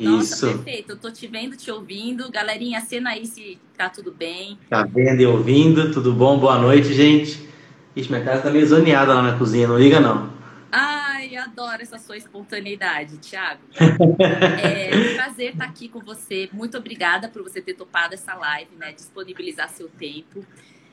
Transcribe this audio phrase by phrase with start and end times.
[0.00, 0.58] Nossa, Isso.
[0.58, 0.92] perfeito.
[0.92, 2.30] Eu tô te vendo, te ouvindo.
[2.30, 4.58] Galerinha, cena aí se tá tudo bem.
[4.68, 6.38] Tá vendo e ouvindo, tudo bom?
[6.38, 7.48] Boa noite, gente.
[7.94, 10.32] Ixi, minha casa tá meio zoneada lá na cozinha, não liga não.
[10.72, 13.60] Ai, adoro essa sua espontaneidade, Thiago.
[13.76, 16.48] é um prazer estar aqui com você.
[16.52, 18.92] Muito obrigada por você ter topado essa live, né?
[18.92, 20.46] Disponibilizar seu tempo.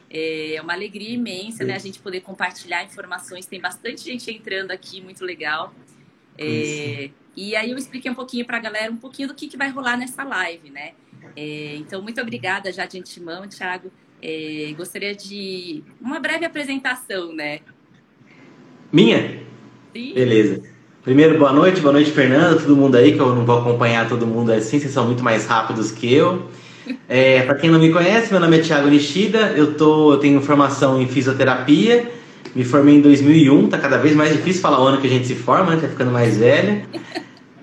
[0.09, 1.75] É uma alegria imensa, né?
[1.75, 3.45] A gente poder compartilhar informações.
[3.45, 5.73] Tem bastante gente entrando aqui, muito legal.
[6.37, 9.57] É, e aí eu expliquei um pouquinho para a galera um pouquinho do que, que
[9.57, 10.91] vai rolar nessa live, né?
[11.35, 13.91] É, então, muito obrigada já de antemão, Thiago.
[14.21, 17.59] É, gostaria de uma breve apresentação, né?
[18.91, 19.39] Minha?
[19.93, 20.13] Sim.
[20.13, 20.63] Beleza.
[21.03, 24.27] Primeiro, boa noite, boa noite, Fernanda, todo mundo aí, que eu não vou acompanhar todo
[24.27, 26.47] mundo assim, vocês são muito mais rápidos que eu.
[27.09, 30.39] É, para quem não me conhece, meu nome é Thiago Nishida, eu, tô, eu tenho
[30.39, 32.09] formação em fisioterapia,
[32.55, 35.27] me formei em 2001, tá cada vez mais difícil falar o ano que a gente
[35.27, 35.81] se forma, né?
[35.81, 36.83] Tá ficando mais velha.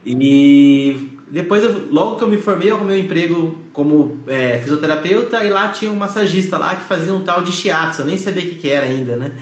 [0.04, 5.42] E depois, eu, logo que eu me formei, eu arrumei um emprego como é, fisioterapeuta
[5.42, 8.44] e lá tinha um massagista lá que fazia um tal de shiatsu, eu nem sabia
[8.44, 9.32] o que, que era ainda, né?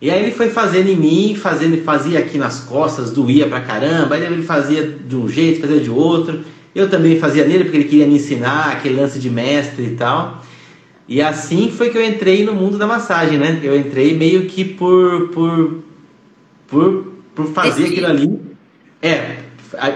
[0.00, 4.14] E aí ele foi fazendo em mim, fazendo, fazia aqui nas costas, doía pra caramba,
[4.14, 6.40] aí ele fazia de um jeito, fazia de outro.
[6.74, 10.44] Eu também fazia nele porque ele queria me ensinar aquele lance de mestre e tal.
[11.08, 13.60] E assim foi que eu entrei no mundo da massagem, né?
[13.62, 15.78] Eu entrei meio que por por
[16.68, 18.40] por, por fazer Esse aquilo ali.
[19.00, 19.36] É,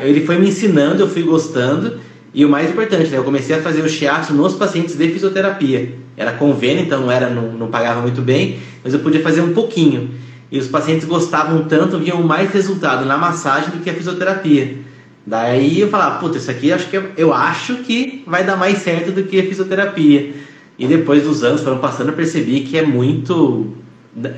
[0.02, 1.98] ele foi me ensinando, eu fui gostando.
[2.32, 3.18] E o mais importante, né?
[3.18, 5.94] Eu comecei a fazer o shiatsu nos pacientes de fisioterapia.
[6.16, 9.52] Era convênio, então não era não, não pagava muito bem, mas eu podia fazer um
[9.52, 10.10] pouquinho.
[10.50, 14.78] E os pacientes gostavam tanto, viam mais resultado na massagem do que a fisioterapia.
[15.26, 18.78] Daí eu falava, puta, isso aqui acho que eu, eu acho que vai dar mais
[18.78, 20.32] certo do que a fisioterapia.
[20.80, 23.68] E depois dos anos foram passando, eu percebi que é muito.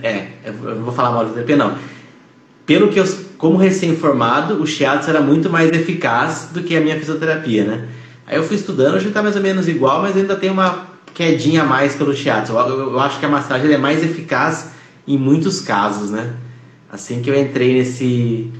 [0.02, 1.78] É, eu vou falar mal de terapia, não.
[2.66, 3.04] Pelo que eu,
[3.38, 7.88] como recém-formado, o shiatsu era muito mais eficaz do que a minha fisioterapia, né?
[8.26, 11.62] Aí eu fui estudando, hoje está mais ou menos igual, mas ainda tem uma quedinha
[11.62, 12.52] a mais pelo shiatsu.
[12.52, 14.70] Eu, eu, eu acho que a massagem é mais eficaz
[15.08, 16.34] em muitos casos, né?
[16.90, 18.52] Assim que eu entrei nesse,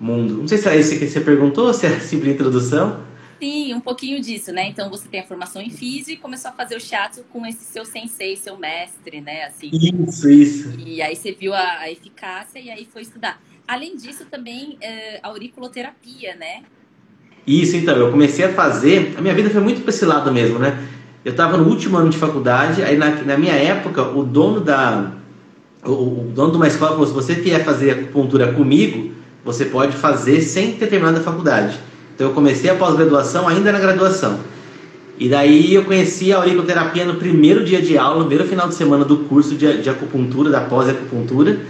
[0.00, 0.34] mundo.
[0.34, 3.07] Não sei se é isso que você perguntou, se é simples introdução.
[3.38, 4.68] Sim, um pouquinho disso, né?
[4.68, 7.64] Então você tem a formação em físico e começou a fazer o shiatsu com esse
[7.64, 9.44] seu sensei, seu mestre, né?
[9.44, 9.70] Assim.
[9.72, 10.80] Isso, isso.
[10.80, 13.40] E aí você viu a, a eficácia e aí foi estudar.
[13.66, 16.62] Além disso, também é, auriculoterapia, né?
[17.46, 19.14] Isso, então, eu comecei a fazer.
[19.16, 20.86] A minha vida foi muito para esse lado mesmo, né?
[21.24, 25.12] Eu estava no último ano de faculdade, aí na, na minha época, o dono da.
[25.84, 29.12] O, o dono de uma escola falou: se você quer fazer acupuntura comigo,
[29.44, 31.78] você pode fazer sem ter terminado a faculdade.
[32.18, 34.40] Então eu comecei a pós-graduação ainda na graduação.
[35.16, 38.74] E daí eu conheci a auriculoterapia no primeiro dia de aula, no primeiro final de
[38.74, 41.60] semana do curso de, de acupuntura, da pós-acupuntura.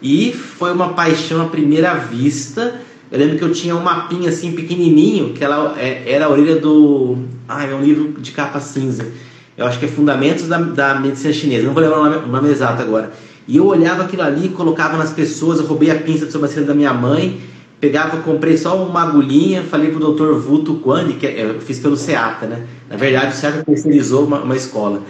[0.00, 2.80] E foi uma paixão à primeira vista.
[3.12, 6.56] Eu lembro que eu tinha um mapinha assim pequenininho, que ela é, era a orelha
[6.56, 7.18] do.
[7.46, 9.06] Ah, é um livro de capa cinza.
[9.54, 11.66] Eu acho que é Fundamentos da, da Medicina Chinesa.
[11.66, 13.12] Não vou lembrar o nome, o nome exato agora.
[13.46, 16.72] E eu olhava aquilo ali, colocava nas pessoas, eu roubei a pinça de sobrancelha da
[16.72, 17.38] minha mãe,
[17.80, 21.96] pegava, comprei só uma agulhinha, falei pro doutor Vuto Quandi, que é, eu fiz pelo
[21.96, 22.66] SEATA, né?
[22.88, 25.02] Na verdade, o SEATA terceirizou uma, uma escola.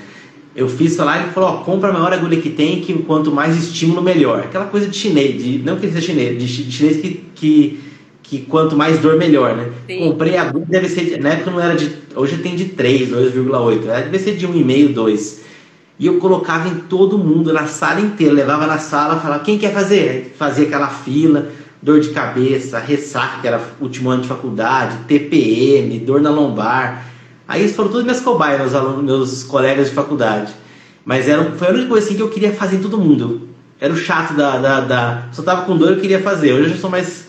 [0.54, 3.32] Eu fiz lá e ele falou, ó, compra a maior agulha que tem, que quanto
[3.32, 4.40] mais estímulo, melhor.
[4.40, 7.80] Aquela coisa de chinês, de, não que seja chinês, de, chinês que, que,
[8.22, 9.70] que quanto mais dor, melhor, né?
[9.88, 9.98] Sim.
[9.98, 13.80] Comprei a agulha, deve ser, na época não era de, hoje tem de 3, 2,8,
[13.80, 15.40] deve ser de 1,5, 2.
[15.98, 19.72] E eu colocava em todo mundo, na sala inteira, levava na sala, falava, quem quer
[19.72, 20.34] fazer?
[20.38, 21.50] Fazia aquela fila,
[21.82, 27.06] dor de cabeça, ressaca, que era último ano de faculdade, TPM, dor na lombar.
[27.48, 30.52] Aí foram todos meus cobaias, meus alunos, meus colegas de faculdade.
[31.04, 33.48] Mas era, foi a única coisa assim que eu queria fazer em todo mundo.
[33.80, 35.22] era o chato da, da, da.
[35.32, 36.52] Só tava com dor, eu queria fazer.
[36.52, 37.28] Hoje eu já sou mais.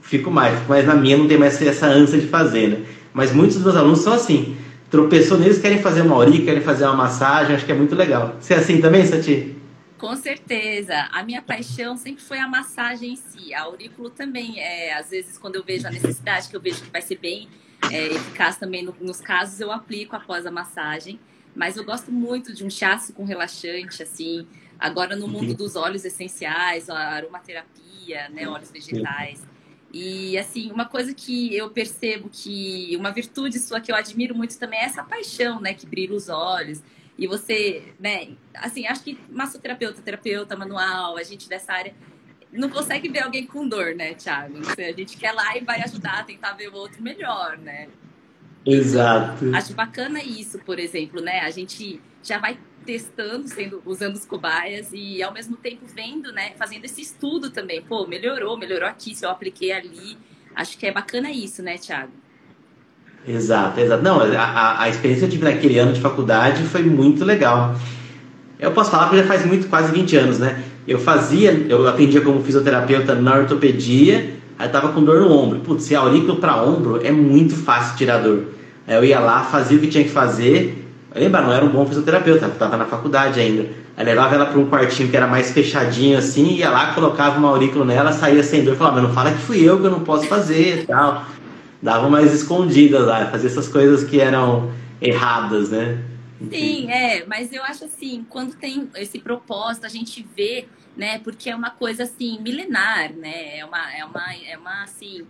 [0.00, 2.78] Fico mais, fico mais na minha, não tem mais essa ânsia de fazer, né?
[3.14, 4.56] Mas muitos dos meus alunos são assim
[4.92, 8.36] tropeçou neles, querem fazer uma auric, querem fazer uma massagem, acho que é muito legal.
[8.38, 9.56] Você é assim também, Sati?
[10.02, 11.08] Com certeza.
[11.12, 13.54] A minha paixão sempre foi a massagem em si.
[13.54, 16.90] A aurículo também, é, às vezes, quando eu vejo a necessidade, que eu vejo que
[16.90, 17.48] vai ser bem
[17.88, 21.20] é, eficaz também no, nos casos, eu aplico após a massagem.
[21.54, 24.44] Mas eu gosto muito de um chasso com relaxante, assim.
[24.76, 29.46] Agora, no mundo dos óleos essenciais, a aromaterapia, né, óleos vegetais.
[29.92, 34.58] E assim, uma coisa que eu percebo que uma virtude sua que eu admiro muito
[34.58, 36.82] também é essa paixão, né, que brilha os olhos.
[37.18, 41.94] E você, né, assim, acho que massoterapeuta, terapeuta manual, a gente dessa área
[42.52, 44.58] não consegue ver alguém com dor, né, Thiago?
[44.78, 47.88] A gente quer lá e vai ajudar, tentar ver o outro melhor, né?
[48.64, 49.54] Exato.
[49.54, 51.40] Acho bacana isso, por exemplo, né?
[51.40, 56.52] A gente já vai testando, sendo, usando os cobaias e ao mesmo tempo vendo, né,
[56.56, 57.82] fazendo esse estudo também.
[57.82, 60.18] Pô, melhorou, melhorou aqui, se eu apliquei ali.
[60.54, 62.12] Acho que é bacana isso, né, Thiago?
[63.26, 64.02] Exato, exato.
[64.02, 67.76] Não, a, a experiência que eu tive naquele ano de faculdade foi muito legal.
[68.58, 70.62] Eu posso falar porque já faz muito, quase 20 anos, né?
[70.86, 75.60] Eu fazia, eu atendia como fisioterapeuta na ortopedia, aí eu tava com dor no ombro.
[75.60, 78.44] Putz, se aurículo para ombro é muito fácil tirar dor.
[78.86, 80.84] Aí eu ia lá, fazia o que tinha que fazer.
[81.14, 83.66] Lembra, não era um bom fisioterapeuta, tava na faculdade ainda.
[83.96, 87.50] Aí levava ela para um quartinho que era mais fechadinho assim, ia lá, colocava uma
[87.50, 90.00] aurícula nela, saía sem dor, falava, mas não fala que fui eu que eu não
[90.00, 91.24] posso fazer e tal.
[91.82, 96.02] Dava mais escondidas lá, fazia essas coisas que eram erradas, né?
[96.50, 101.50] Sim, é, mas eu acho assim, quando tem esse propósito, a gente vê, né, porque
[101.50, 103.58] é uma coisa assim, milenar, né?
[103.58, 105.26] É uma, é uma, é uma assim,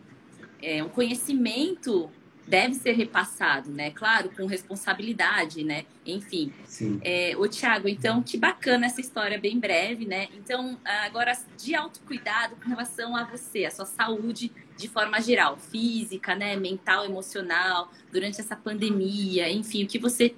[0.62, 2.10] é um conhecimento
[2.46, 3.90] deve ser repassado, né?
[3.90, 5.84] Claro, com responsabilidade, né?
[6.04, 6.52] Enfim.
[6.64, 7.00] Sim.
[7.02, 10.28] É, ô, Tiago, então, que bacana essa história, bem breve, né?
[10.36, 14.50] Então, agora, de autocuidado com relação a você, a sua saúde
[14.82, 16.56] de forma geral, física, né?
[16.56, 20.34] Mental, emocional, durante essa pandemia, enfim, o que você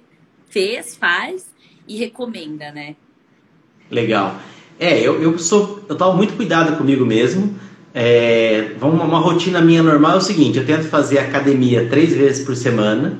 [0.47, 1.47] fez, faz
[1.87, 2.95] e recomenda, né?
[3.89, 4.39] Legal.
[4.79, 5.83] É, eu, eu sou.
[5.89, 7.55] Eu tomo muito cuidado comigo mesmo.
[7.93, 12.45] É, uma, uma rotina minha normal é o seguinte: eu tento fazer academia três vezes
[12.45, 13.19] por semana.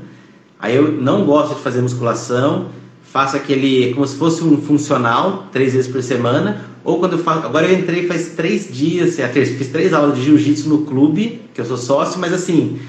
[0.60, 2.69] Aí eu não gosto de fazer musculação,
[3.04, 6.75] faço aquele como se fosse um funcional três vezes por semana.
[6.86, 10.24] Ou quando eu faço, agora eu entrei faz três dias, é, fiz três aulas de
[10.24, 12.80] jiu-jitsu no clube, que eu sou sócio, mas assim,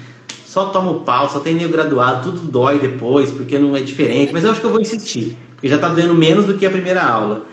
[0.45, 4.43] só tomo pau, só tem meio graduado, tudo dói depois, porque não é diferente, mas
[4.43, 7.03] eu acho que eu vou insistir, porque já tá doendo menos do que a primeira
[7.03, 7.47] aula.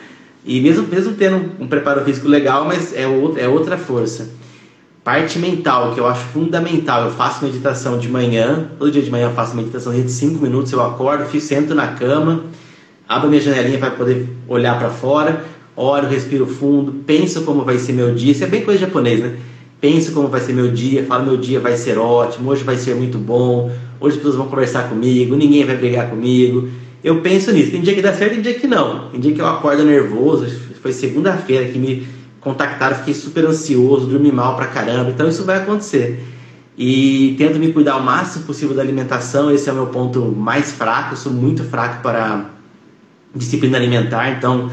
[0.45, 4.29] E mesmo, mesmo tendo um preparo físico legal, mas é, outra, é outra força.
[5.03, 7.05] Parte mental, que eu acho fundamental.
[7.05, 10.71] Eu faço meditação de manhã, todo dia de manhã eu faço meditação de 5 minutos,
[10.73, 12.45] eu acordo, fico, sento na cama,
[13.09, 15.43] abro minha janelinha para poder olhar para fora,
[15.77, 18.33] oro, respiro fundo, penso como vai ser meu dia.
[18.33, 19.37] Isso é bem coisa japonês, né?
[19.81, 22.95] Penso como vai ser meu dia, falo meu dia vai ser ótimo, hoje vai ser
[22.95, 26.69] muito bom, hoje as pessoas vão conversar comigo, ninguém vai brigar comigo
[27.05, 27.71] eu penso nisso.
[27.71, 29.11] Tem dia que dá certo tem dia que não.
[29.11, 30.47] Tem dia que eu acordo nervoso.
[30.81, 32.09] Foi segunda-feira que me
[32.41, 35.11] contactaram, fiquei super ansioso, dormi mal pra caramba.
[35.11, 36.25] Então isso vai acontecer.
[36.77, 39.51] E tento me cuidar o máximo possível da alimentação.
[39.51, 41.13] Esse é o meu ponto mais fraco.
[41.13, 42.47] Eu sou muito fraco para
[43.35, 44.31] disciplina alimentar.
[44.31, 44.71] Então,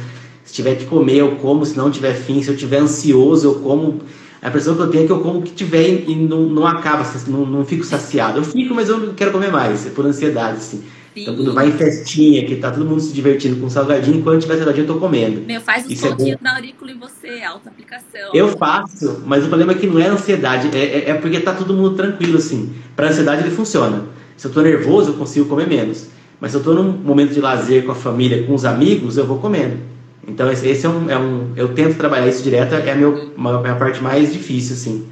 [0.52, 1.66] se tiver que comer, eu como.
[1.66, 4.02] Se não tiver fim, se eu tiver ansioso, eu como.
[4.42, 6.68] A impressão que eu tenho é que eu como o que tiver e não, não
[6.68, 8.40] acaba, não, não fico saciado.
[8.40, 10.78] Eu fico, mas eu não quero comer mais, é por ansiedade, assim.
[10.80, 11.22] Sim.
[11.22, 14.58] Então, quando vai em festinha, que tá todo mundo se divertindo com salgadinho, enquanto tiver
[14.58, 15.42] salgadinho, eu tô comendo.
[15.42, 18.32] Meu, faz o pontinho é na aurícula em você, alta aplicação.
[18.34, 21.54] Eu faço, mas o problema é que não é ansiedade, é, é, é porque tá
[21.54, 22.74] todo mundo tranquilo, assim.
[22.96, 24.06] Pra ansiedade ele funciona.
[24.36, 26.08] Se eu tô nervoso, eu consigo comer menos.
[26.40, 29.28] Mas se eu tô num momento de lazer com a família, com os amigos, eu
[29.28, 29.92] vou comendo.
[30.28, 31.52] Então, esse, esse é, um, é um.
[31.56, 35.08] Eu tento trabalhar isso direto, é a meu, minha parte mais difícil, assim.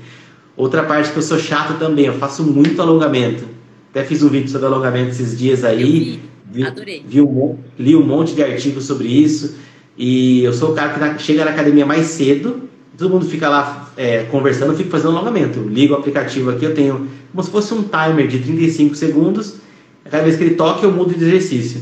[0.55, 3.45] Outra parte que eu sou chato também, eu faço muito alongamento.
[3.91, 6.19] Até fiz um vídeo sobre alongamento esses dias aí.
[6.51, 7.03] Vi, Adorei.
[7.07, 9.55] Vi um, li um monte de artigos sobre isso.
[9.97, 13.49] E eu sou o cara que na, chega na academia mais cedo, todo mundo fica
[13.49, 15.59] lá é, conversando, eu fico fazendo alongamento.
[15.61, 19.55] ligo o aplicativo aqui, eu tenho como se fosse um timer de 35 segundos.
[20.09, 21.81] Cada vez que ele toca, eu mudo de exercício.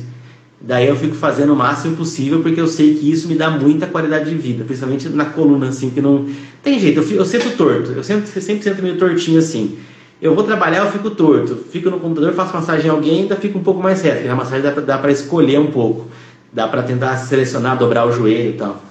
[0.59, 3.86] Daí eu fico fazendo o máximo possível, porque eu sei que isso me dá muita
[3.86, 6.25] qualidade de vida, principalmente na coluna, assim, que não.
[6.63, 9.77] Tem jeito, eu, fico, eu sento torto, eu sempre, sempre sento meio tortinho assim.
[10.20, 11.55] Eu vou trabalhar, eu fico torto.
[11.72, 14.17] Fico no computador, faço massagem em alguém, ainda fico um pouco mais reto.
[14.17, 16.08] Porque a massagem dá, dá para escolher um pouco.
[16.51, 18.81] Dá para tentar selecionar, dobrar o joelho e tal.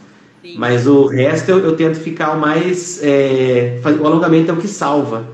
[0.40, 0.54] Sim.
[0.56, 3.00] Mas o resto eu, eu tento ficar o mais.
[3.02, 5.26] É, o alongamento é o que salva.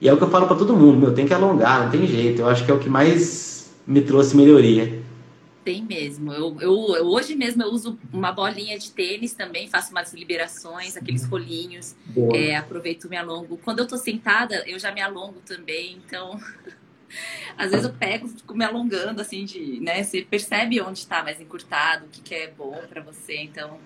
[0.00, 2.06] E é o que eu falo para todo mundo: meu, tem que alongar, não tem
[2.06, 2.42] jeito.
[2.42, 5.00] Eu acho que é o que mais me trouxe melhoria.
[5.64, 6.32] Tem mesmo.
[6.32, 10.96] Eu, eu, eu, hoje mesmo eu uso uma bolinha de tênis também, faço umas liberações,
[10.96, 11.94] aqueles rolinhos,
[12.34, 13.58] é, aproveito me alongo.
[13.58, 16.40] Quando eu tô sentada, eu já me alongo também, então
[17.56, 20.02] às vezes eu pego, fico me alongando, assim, de, né?
[20.02, 23.78] Você percebe onde está mais encurtado, o que, que é bom para você, então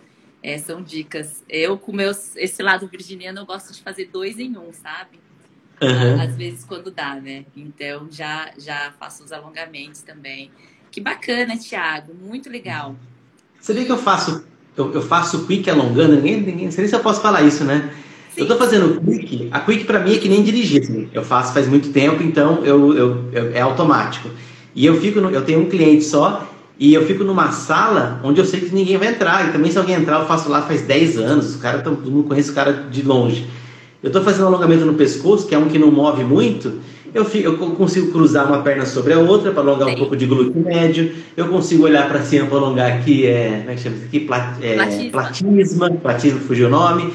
[0.42, 1.42] é, são dicas.
[1.48, 5.20] Eu, com meus, esse lado virginiano, eu gosto de fazer dois em um, sabe?
[5.80, 6.20] Uhum.
[6.20, 7.44] Às vezes quando dá, né?
[7.56, 10.50] Então já, já faço os alongamentos também.
[10.92, 12.12] Que bacana, Thiago.
[12.22, 12.94] Muito legal.
[13.58, 14.44] Você vê que eu faço,
[14.76, 17.90] eu, eu faço quick alongando, ninguém, ninguém, não sei se eu posso falar isso, né?
[18.34, 18.42] Sim.
[18.42, 21.08] Eu tô fazendo quick, a quick para mim é que nem dirigir, assim.
[21.14, 24.28] Eu faço faz muito tempo, então eu, eu, eu, é automático.
[24.74, 26.46] E eu fico, no, eu tenho um cliente só
[26.78, 29.48] e eu fico numa sala onde eu sei que ninguém vai entrar.
[29.48, 31.54] E também se alguém entrar, eu faço lá faz 10 anos.
[31.54, 33.48] O cara, todo mundo conhece o cara de longe.
[34.02, 36.80] Eu estou fazendo um alongamento no pescoço, que é um que não move muito
[37.14, 39.94] eu, fico, eu consigo cruzar uma perna sobre a outra para alongar Sim.
[39.94, 41.12] um pouco de glúteo médio.
[41.36, 44.20] Eu consigo olhar para cima para alongar aqui, é, como é que chama isso aqui?
[44.20, 45.10] Plat, é, platisma.
[45.10, 45.90] platisma.
[45.90, 47.12] Platisma, fugiu o nome.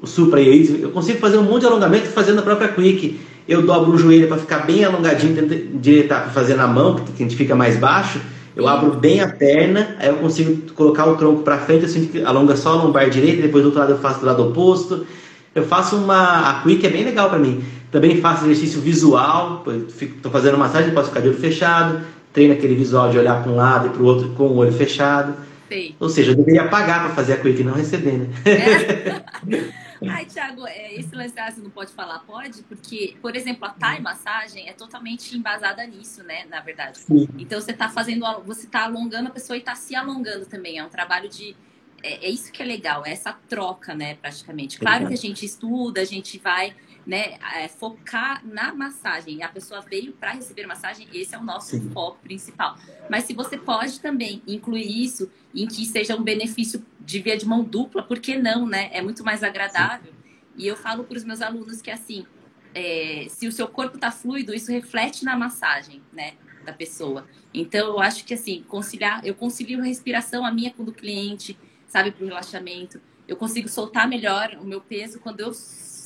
[0.00, 3.20] O supra Eu consigo fazer um monte de alongamento fazendo a própria quick.
[3.48, 7.26] eu dobro o joelho para ficar bem alongadinho, direitar para fazer na mão, que a
[7.26, 8.20] gente fica mais baixo.
[8.54, 12.54] Eu abro bem a perna, aí eu consigo colocar o tronco para frente, assim, alonga
[12.54, 15.06] só a lombar direita, depois do outro lado eu faço do lado oposto.
[15.54, 16.50] Eu faço uma.
[16.50, 17.62] A quick é bem legal para mim.
[17.92, 23.10] Também faço exercício visual, estou fazendo massagem, posso ficar de olho fechado, treino aquele visual
[23.10, 25.34] de olhar para um lado e para o outro com o olho fechado.
[25.68, 25.94] Sim.
[26.00, 28.28] Ou seja, eu deveria pagar para fazer a quick e não receber, né?
[28.46, 29.72] É.
[30.08, 32.62] Ai, Thiago, é, esse lance ah, você não pode falar, pode?
[32.62, 36.44] Porque, por exemplo, a Thai massagem é totalmente embasada nisso, né?
[36.50, 36.98] Na verdade.
[36.98, 37.28] Sim.
[37.38, 40.78] Então você está fazendo, você está alongando a pessoa e está se alongando também.
[40.78, 41.54] É um trabalho de.
[42.02, 44.16] É, é, isso que é legal, é essa troca, né?
[44.16, 44.78] Praticamente.
[44.78, 46.74] Claro que a gente estuda, a gente vai
[47.06, 49.42] né, é, focar na massagem.
[49.42, 51.90] A pessoa veio para receber massagem, esse é o nosso Sim.
[51.90, 52.76] foco principal.
[53.10, 57.46] Mas se você pode também incluir isso em que seja um benefício de via de
[57.46, 58.90] mão dupla, por que não, né?
[58.92, 60.12] É muito mais agradável.
[60.12, 60.22] Sim.
[60.56, 62.26] E eu falo para os meus alunos que assim,
[62.74, 67.26] é, se o seu corpo está fluido, isso reflete na massagem, né, da pessoa.
[67.52, 71.58] Então eu acho que assim, conciliar, eu concilio a respiração a minha com do cliente,
[71.86, 73.00] sabe, para o relaxamento.
[73.26, 75.52] Eu consigo soltar melhor o meu peso quando eu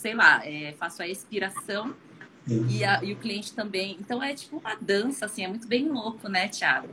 [0.07, 1.93] sei lá, é, faço a expiração
[2.71, 3.97] e, a, e, o cliente também.
[4.01, 6.87] Então é tipo uma dança, assim, é muito bem louco, né, Thiago?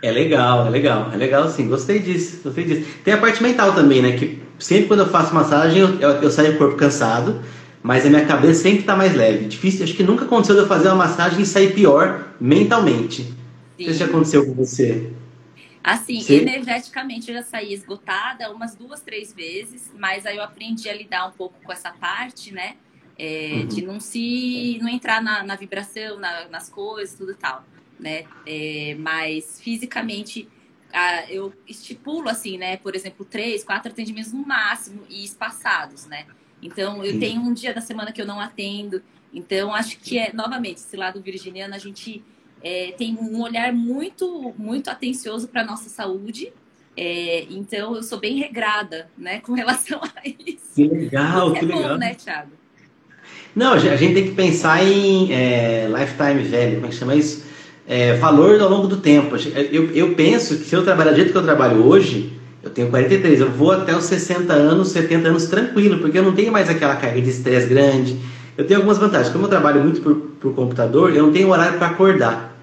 [0.00, 2.88] É legal, é legal, é legal sim, gostei disso, gostei disso.
[3.02, 4.16] Tem a parte mental também, né?
[4.16, 7.42] Que sempre quando eu faço massagem eu, eu, eu saio do corpo cansado,
[7.82, 9.46] mas a minha cabeça sempre está mais leve.
[9.46, 13.34] Difícil, acho que nunca aconteceu de eu fazer uma massagem e sair pior mentalmente.
[13.76, 13.86] Sim.
[13.86, 15.10] Se já aconteceu com você.
[15.84, 16.36] Assim, Sim.
[16.36, 21.26] energeticamente eu já saí esgotada umas duas, três vezes, mas aí eu aprendi a lidar
[21.28, 22.76] um pouco com essa parte, né?
[23.18, 23.66] É, uhum.
[23.66, 24.78] De não se.
[24.80, 27.62] não entrar na, na vibração, na, nas coisas, tudo e tal.
[28.00, 28.24] Né?
[28.46, 30.48] É, mas fisicamente
[30.90, 32.78] a, eu estipulo assim, né?
[32.78, 36.26] Por exemplo, três, quatro atendimentos no máximo e espaçados, né?
[36.62, 37.20] Então eu Sim.
[37.20, 39.02] tenho um dia da semana que eu não atendo.
[39.34, 42.24] Então acho que é novamente esse lado virginiano a gente
[42.64, 46.50] é, tem um olhar muito, muito atencioso para a nossa saúde.
[46.96, 50.74] É, então, eu sou bem regrada, né, com relação a isso.
[50.74, 51.82] Que legal, que é legal.
[51.82, 52.52] bom, né, Thiago?
[53.54, 57.44] Não, a gente tem que pensar em é, lifetime value, como é que chama isso?
[57.86, 59.36] É, valor ao longo do tempo.
[59.70, 62.88] Eu, eu penso que se eu trabalhar do jeito que eu trabalho hoje, eu tenho
[62.88, 66.68] 43, eu vou até os 60 anos, 70 anos tranquilo, porque eu não tenho mais
[66.68, 68.18] aquela carga de estresse grande.
[68.56, 69.30] Eu tenho algumas vantagens.
[69.30, 72.53] Como eu trabalho muito por, por computador, eu não tenho horário para acordar.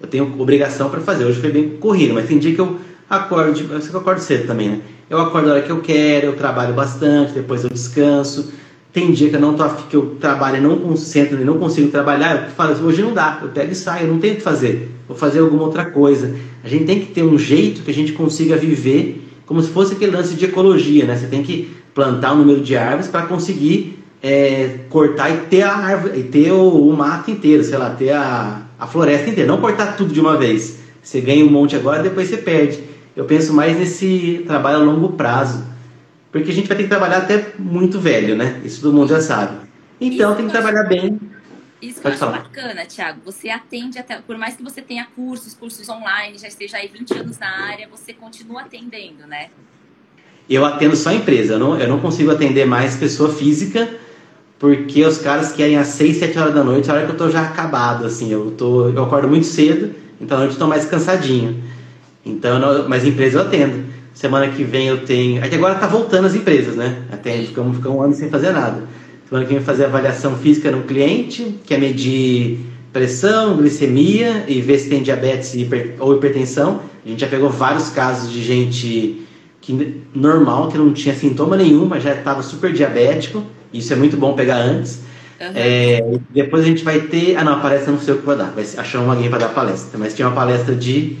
[0.00, 1.24] Eu tenho obrigação para fazer.
[1.24, 4.20] Hoje foi bem corrido, mas tem dia que eu acordo, eu sei que eu acordo
[4.20, 4.80] cedo também, né?
[5.08, 8.52] Eu acordo a hora que eu quero, eu trabalho bastante, depois eu descanso.
[8.92, 12.50] Tem dia que eu não tô que eu trabalho não concentro não consigo trabalhar, eu
[12.52, 14.90] falo assim, hoje não dá, eu pego e saio, eu não tenho o que fazer,
[15.06, 16.34] vou fazer alguma outra coisa.
[16.64, 19.94] A gente tem que ter um jeito que a gente consiga viver como se fosse
[19.94, 21.16] aquele lance de ecologia, né?
[21.16, 25.76] Você tem que plantar um número de árvores para conseguir é, cortar e ter a
[25.76, 29.60] árvore, e ter o, o mato inteiro, sei lá, ter a, a floresta inteira, não
[29.60, 30.78] cortar tudo de uma vez.
[31.02, 32.82] Você ganha um monte agora, depois você perde.
[33.14, 35.64] Eu penso mais nesse trabalho a longo prazo,
[36.30, 38.60] porque a gente vai ter que trabalhar até muito velho, né?
[38.64, 39.66] Isso todo mundo já sabe.
[40.00, 41.18] Então Isso tem que trabalhar bem.
[41.80, 42.38] Isso que eu acho falar.
[42.38, 43.20] bacana, Thiago.
[43.24, 47.18] Você atende até, por mais que você tenha cursos, cursos online, já esteja aí 20
[47.18, 49.48] anos na área, você continua atendendo, né?
[50.48, 53.98] Eu atendo só empresa, eu não, eu não consigo atender mais pessoa física,
[54.58, 57.30] porque os caras querem às 6, 7 horas da noite, a hora que eu tô
[57.30, 60.86] já acabado, assim, eu, tô, eu acordo muito cedo, então à noite eu tô mais
[60.86, 61.62] cansadinho.
[62.24, 63.84] Então, não, mas empresa eu atendo.
[64.14, 65.44] Semana que vem eu tenho.
[65.44, 67.02] Aqui agora tá voltando as empresas, né?
[67.12, 68.82] Até ficamos ficar um ano sem fazer nada.
[69.28, 72.60] Semana que vem fazer avaliação física no cliente, que é medir
[72.92, 75.54] pressão, glicemia e ver se tem diabetes
[76.00, 76.80] ou hipertensão.
[77.04, 79.22] A gente já pegou vários casos de gente
[79.60, 83.42] que normal, que não tinha sintoma nenhum, mas já estava super diabético
[83.78, 85.02] isso é muito bom pegar antes.
[85.40, 85.52] Uhum.
[85.54, 87.36] É, depois a gente vai ter.
[87.36, 88.50] Ah, não, a palestra não sei o que vai dar.
[88.52, 89.98] Vai achar alguém para dar palestra.
[89.98, 91.18] Mas tinha uma palestra de.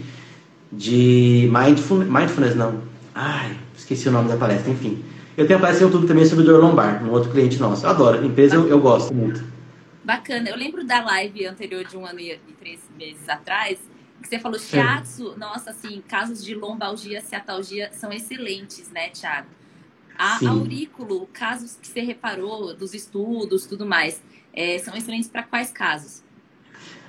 [0.72, 2.08] de mindfulness.
[2.08, 2.80] Mindfulness, não.
[3.14, 5.04] Ai, esqueci o nome da palestra, enfim.
[5.36, 7.84] Eu tenho a palestra no YouTube também sobre dor lombar, um outro cliente nosso.
[7.84, 8.24] Eu adoro.
[8.24, 9.44] Empresa eu, eu gosto muito.
[10.02, 10.48] Bacana.
[10.48, 13.78] Eu lembro da live anterior de um ano e três meses atrás,
[14.22, 15.34] que você falou shiatsu.
[15.36, 19.48] Nossa, assim, casos de lombalgia, ciatalgia são excelentes, né, Thiago?
[20.18, 20.46] A Sim.
[20.46, 24.20] aurículo, casos que você reparou dos estudos, tudo mais,
[24.52, 26.22] é, são excelentes para quais casos?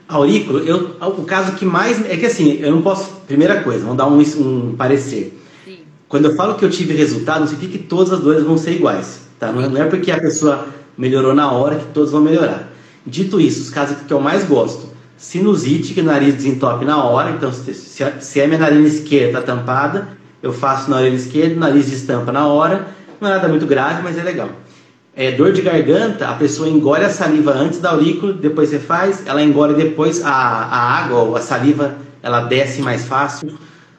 [0.08, 2.06] Aurículo, eu, o caso que mais.
[2.06, 3.16] É que assim, eu não posso.
[3.28, 5.38] Primeira coisa, vamos dar um, um parecer.
[5.66, 5.80] Sim.
[6.08, 8.72] Quando eu falo que eu tive resultado, não significa que todas as dores vão ser
[8.72, 9.28] iguais.
[9.40, 9.52] Tá?
[9.52, 12.72] Não, é, não é porque a pessoa melhorou na hora que todos vão melhorar.
[13.06, 17.32] Dito isso, os casos que eu mais gosto, sinusite, que o nariz desentope na hora,
[17.32, 20.10] então se, se a minha narina esquerda está tampada,
[20.42, 22.88] eu faço na orelha esquerda, nariz destampa na hora,
[23.20, 24.50] não é nada muito grave, mas é legal.
[25.18, 29.26] é, dor de garganta, a pessoa engole a saliva antes da aurícula, depois você faz,
[29.26, 33.58] ela engole depois a, a água ou a saliva, ela desce mais fácil.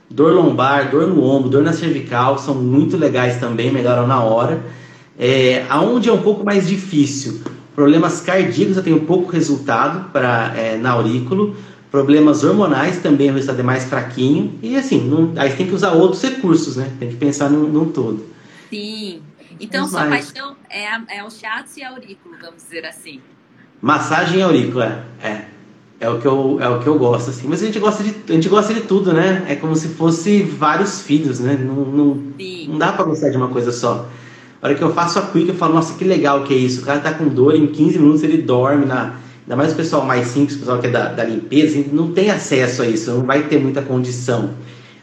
[0.08, 4.60] Dor lombar, dor no ombro, dor na cervical, são muito legais também, melhoram na hora.
[5.18, 7.40] É, aonde é um pouco mais difícil,
[7.74, 11.56] problemas cardíacos eu tenho pouco resultado para é, na aurículo,
[11.90, 15.92] problemas hormonais também o resultado é mais fraquinho, e assim, não, aí tem que usar
[15.92, 16.90] outros recursos, né?
[16.98, 18.24] Tem que pensar num, num todo.
[18.70, 19.22] Sim,
[19.60, 23.20] então, sua paixão é, a, é o shiatsu e a aurículo, vamos dizer assim.
[23.80, 25.44] Massagem e aurícula, é.
[26.00, 27.48] É o que eu, é o que eu gosto, assim.
[27.48, 29.44] Mas a gente gosta de, a gente gosta de tudo, né?
[29.48, 31.56] É como se fosse vários filhos, né?
[31.56, 32.22] Não, não,
[32.68, 34.08] não dá para gostar de uma coisa só.
[34.62, 36.82] A hora que eu faço a quick, eu falo, nossa, que legal que é isso.
[36.82, 38.86] O cara tá com dor, em 15 minutos ele dorme.
[38.86, 39.14] Na...
[39.48, 42.30] Ainda mais o pessoal mais simples, o pessoal que é da, da limpeza, não tem
[42.30, 44.52] acesso a isso, não vai ter muita condição.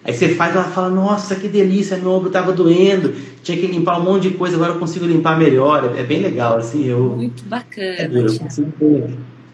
[0.03, 3.99] Aí você faz, ela fala, nossa, que delícia, meu ombro estava doendo, tinha que limpar
[3.99, 5.97] um monte de coisa, agora eu consigo limpar melhor.
[5.97, 7.15] É bem legal, assim, eu...
[7.15, 9.09] Muito bacana, é eu consigo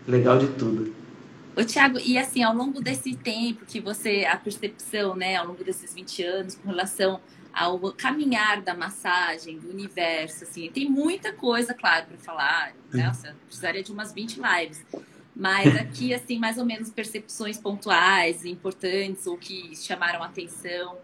[0.05, 0.93] legal de tudo.
[1.55, 5.63] Ô, Tiago, e assim, ao longo desse tempo que você, a percepção, né, ao longo
[5.63, 7.21] desses 20 anos, com relação
[7.53, 13.83] ao caminhar da massagem, do universo, assim, tem muita coisa, claro, para falar, nossa, precisaria
[13.83, 14.85] de umas 20 lives,
[15.35, 20.97] mas aqui, assim, mais ou menos percepções pontuais, importantes ou que chamaram atenção.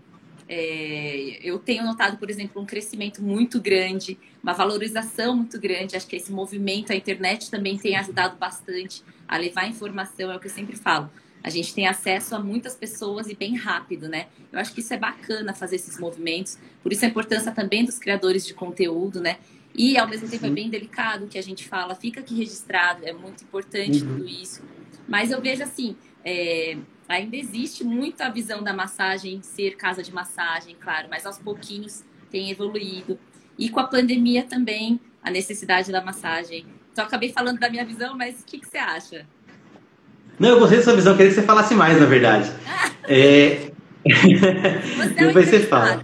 [0.50, 5.98] É, eu tenho notado, por exemplo, um crescimento muito grande, uma valorização muito grande.
[5.98, 10.39] Acho que esse movimento, a internet também tem ajudado bastante a levar informação, é o
[10.39, 11.10] que eu sempre falo.
[11.48, 14.27] A gente tem acesso a muitas pessoas e bem rápido, né?
[14.51, 16.58] Eu acho que isso é bacana fazer esses movimentos.
[16.84, 19.38] Por isso a importância também dos criadores de conteúdo, né?
[19.74, 23.06] E, ao mesmo tempo, é bem delicado o que a gente fala, fica aqui registrado,
[23.06, 24.18] é muito importante uhum.
[24.18, 24.62] tudo isso.
[25.08, 26.77] Mas eu vejo assim, é,
[27.08, 32.04] ainda existe muito a visão da massagem ser casa de massagem, claro, mas aos pouquinhos
[32.30, 33.18] tem evoluído.
[33.58, 36.66] E com a pandemia também, a necessidade da massagem.
[36.92, 39.25] Então, acabei falando da minha visão, mas o que, que você acha?
[40.40, 42.52] Não, eu gostei da sua visão, queria que você falasse mais, na verdade.
[43.08, 43.72] é...
[44.06, 44.46] Você
[45.20, 46.02] é Depois você fala.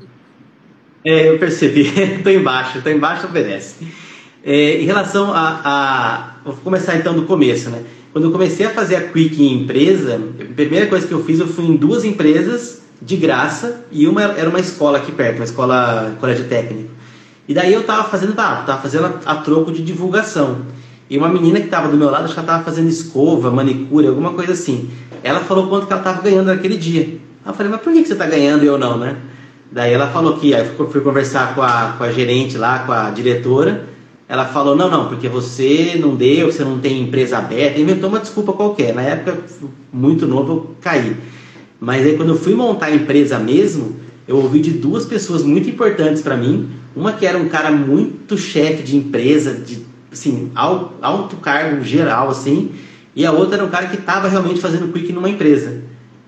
[1.06, 1.82] É, eu percebi.
[2.18, 3.76] Estou embaixo, estou embaixo, obedece.
[4.44, 7.84] É, em relação a, a, Vou começar então do começo, né?
[8.12, 11.40] Quando eu comecei a fazer a Quick em empresa, a primeira coisa que eu fiz,
[11.40, 15.46] eu fui em duas empresas de graça e uma era uma escola aqui perto, uma
[15.46, 16.92] escola colégio técnico.
[17.48, 20.66] E daí eu estava fazendo, tá, tava fazendo a, a, troco de divulgação.
[21.14, 24.08] E uma menina que estava do meu lado, acho que ela estava fazendo escova, manicure,
[24.08, 24.90] alguma coisa assim.
[25.22, 27.20] Ela falou quanto que ela estava ganhando naquele dia.
[27.46, 29.18] Eu falei, mas por que, você está ganhando e eu não, né?
[29.72, 33.12] Daí ela falou que, aí fui conversar com a, com a gerente lá, com a
[33.12, 33.88] diretora.
[34.28, 37.80] Ela falou: não, não, porque você não deu, você não tem empresa aberta.
[37.80, 38.96] Inventou uma desculpa qualquer.
[38.96, 39.38] Na época,
[39.94, 41.16] muito novo, eu caí.
[41.80, 43.98] Mas aí, quando eu fui montar a empresa mesmo,
[44.28, 46.70] eu ouvi de duas pessoas muito importantes para mim.
[46.96, 52.72] Uma que era um cara muito chefe de empresa, de assim, alto cargo geral, assim.
[53.16, 55.82] E a outra era um cara que estava realmente fazendo quick numa empresa,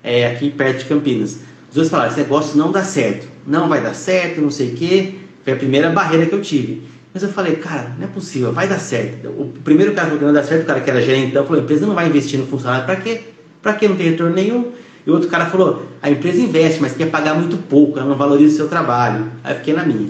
[0.03, 1.39] é, aqui perto de Campinas.
[1.69, 4.75] Os dois falaram: esse negócio não dá certo não vai dar certo, não sei o
[4.75, 5.15] quê.
[5.43, 6.83] Foi a primeira barreira que eu tive.
[7.13, 9.29] Mas eu falei, cara, não é possível, vai dar certo.
[9.29, 11.63] O primeiro caso que não dá certo, o cara que era gerente, então, falou, a
[11.63, 13.21] empresa não vai investir no funcionário, para quê?
[13.61, 13.87] Para quê?
[13.87, 14.71] Não tem retorno nenhum.
[15.05, 18.17] E o outro cara falou, a empresa investe, mas quer pagar muito pouco, ela não
[18.17, 19.27] valoriza o seu trabalho.
[19.43, 20.09] Aí eu fiquei na minha.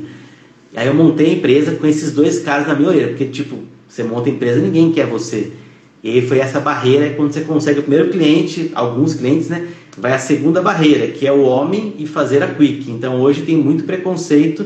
[0.75, 4.03] Aí eu montei a empresa com esses dois caras na minha orelha, porque, tipo, você
[4.03, 5.51] monta a empresa, ninguém quer você.
[6.03, 9.67] E foi essa barreira, quando você consegue o primeiro cliente, alguns clientes, né?
[9.97, 12.89] vai a segunda barreira, que é o homem e fazer a quick.
[12.91, 14.65] Então hoje tem muito preconceito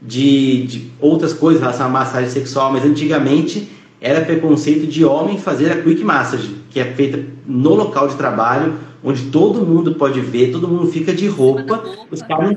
[0.00, 3.68] de, de outras coisas em relação à massagem sexual, mas antigamente
[4.00, 8.74] era preconceito de homem fazer a quick massage, que é feita no local de trabalho,
[9.02, 11.82] onde todo mundo pode ver, todo mundo fica de roupa.
[12.10, 12.56] Os caras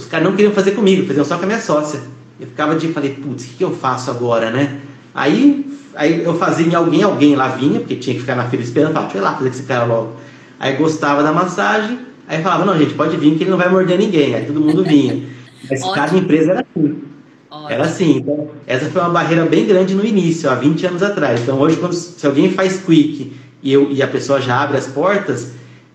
[0.00, 2.00] os caras não queriam fazer comigo, faziam só com a minha sócia.
[2.38, 4.80] Eu ficava de, falei, putz, o que eu faço agora, né?
[5.14, 8.62] Aí, aí eu fazia em alguém, alguém lá vinha, porque tinha que ficar na fila
[8.62, 10.12] esperando, falava, deixa eu ir lá fazer com esse cara logo.
[10.58, 13.98] Aí gostava da massagem, aí falava, não, gente, pode vir que ele não vai morder
[13.98, 14.34] ninguém.
[14.34, 15.22] Aí todo mundo vinha.
[15.68, 17.02] Mas cada empresa era assim.
[17.50, 17.70] Ótimo.
[17.70, 18.16] Era assim.
[18.18, 21.40] Então, essa foi uma barreira bem grande no início, há 20 anos atrás.
[21.40, 23.32] Então, hoje, quando, se alguém faz quick
[23.62, 25.52] e, eu, e a pessoa já abre as portas,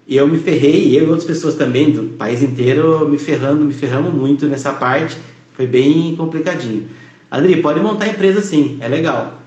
[0.07, 4.13] eu me ferrei, eu e outras pessoas também do país inteiro me ferrando, me ferramos
[4.13, 5.17] muito nessa parte.
[5.53, 6.87] Foi bem complicadinho.
[7.31, 9.41] Adri, pode montar empresa sim, é legal.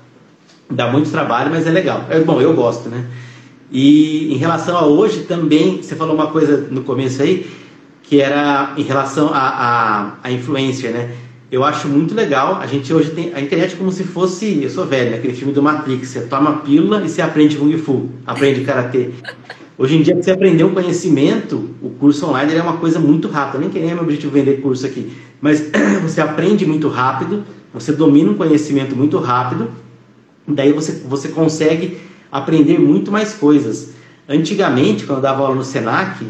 [0.69, 2.05] Dá muito trabalho, mas é legal.
[2.09, 3.05] É, bom, eu gosto, né?
[3.71, 7.49] E em relação a hoje também, você falou uma coisa no começo aí,
[8.03, 11.11] que era em relação a, a, a influencer, né?
[11.51, 12.59] Eu acho muito legal.
[12.61, 15.17] A gente hoje tem a internet como se fosse, eu sou velho, né?
[15.17, 16.09] aquele filme do Matrix.
[16.09, 19.09] Você toma pílula e você aprende Kung Fu, aprende Karatê.
[19.79, 23.29] Hoje em dia, para você aprender um conhecimento, o curso online é uma coisa muito
[23.29, 23.59] rápida.
[23.59, 25.71] Nem queria meu objetivo vender curso aqui, mas
[26.03, 29.69] você aprende muito rápido, Você domina um conhecimento muito rápido,
[30.45, 31.97] daí você, você consegue
[32.29, 33.91] aprender muito mais coisas.
[34.27, 36.25] Antigamente, quando eu dava aula no Senac,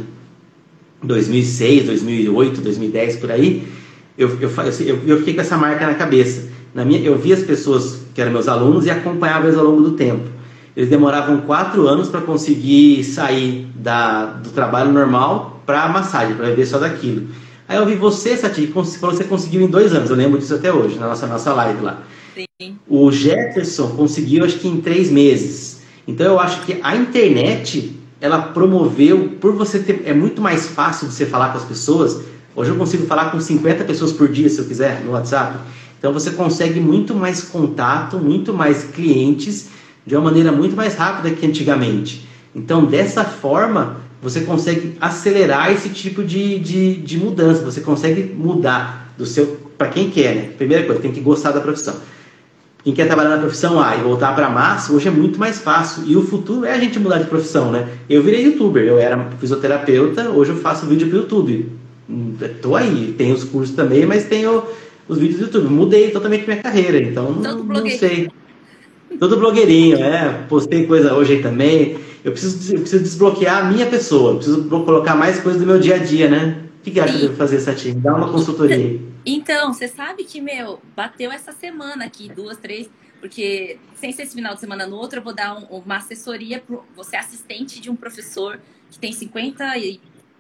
[1.02, 3.68] 2006, 2008, 2010, por aí,
[4.16, 4.52] eu, eu,
[4.86, 6.50] eu, eu fiquei com essa marca na cabeça.
[6.72, 9.82] Na minha, eu via as pessoas que eram meus alunos e acompanhava eles ao longo
[9.82, 10.38] do tempo.
[10.80, 16.46] Eles demoravam quatro anos para conseguir sair da, do trabalho normal para a massagem, para
[16.46, 17.28] viver só daquilo.
[17.68, 20.98] Aí eu vi você, Sati, você conseguiu em dois anos, eu lembro disso até hoje,
[20.98, 22.02] na nossa, nossa live lá.
[22.34, 22.78] Sim.
[22.88, 25.82] O Jefferson conseguiu, acho que em três meses.
[26.08, 31.10] Então eu acho que a internet, ela promoveu, por você ter, é muito mais fácil
[31.10, 32.22] de você falar com as pessoas.
[32.56, 35.60] Hoje eu consigo falar com 50 pessoas por dia, se eu quiser, no WhatsApp.
[35.98, 39.68] Então você consegue muito mais contato, muito mais clientes,
[40.10, 42.28] de uma maneira muito mais rápida que antigamente.
[42.56, 47.64] Então, dessa forma, você consegue acelerar esse tipo de, de, de mudança.
[47.64, 49.70] Você consegue mudar do seu.
[49.78, 50.50] Para quem quer, né?
[50.58, 51.96] Primeira coisa, tem que gostar da profissão.
[52.84, 55.60] Quem quer trabalhar na profissão A e voltar para a massa, hoje é muito mais
[55.60, 56.04] fácil.
[56.08, 57.88] E o futuro é a gente mudar de profissão, né?
[58.10, 61.72] Eu virei youtuber, eu era fisioterapeuta, hoje eu faço vídeo para o YouTube.
[62.42, 64.64] Estou aí, tenho os cursos também, mas tenho
[65.08, 65.72] os vídeos do YouTube.
[65.72, 68.32] Mudei totalmente minha carreira, então não, não sei.
[69.20, 70.46] Todo blogueirinho, é.
[70.48, 72.00] Postei coisa hoje aí também.
[72.24, 74.32] Eu preciso, eu preciso desbloquear a minha pessoa.
[74.32, 76.64] Eu preciso colocar mais coisas do meu dia a dia, né?
[76.80, 77.92] O que, que acha que eu fazer, Sati?
[77.92, 79.00] Dá uma consultoria.
[79.26, 84.36] Então, você sabe que, meu, bateu essa semana aqui, duas, três, porque sem ser esse
[84.36, 87.82] final de semana no outro, eu vou dar um, uma assessoria para você é assistente
[87.82, 90.00] de um professor que tem 50 e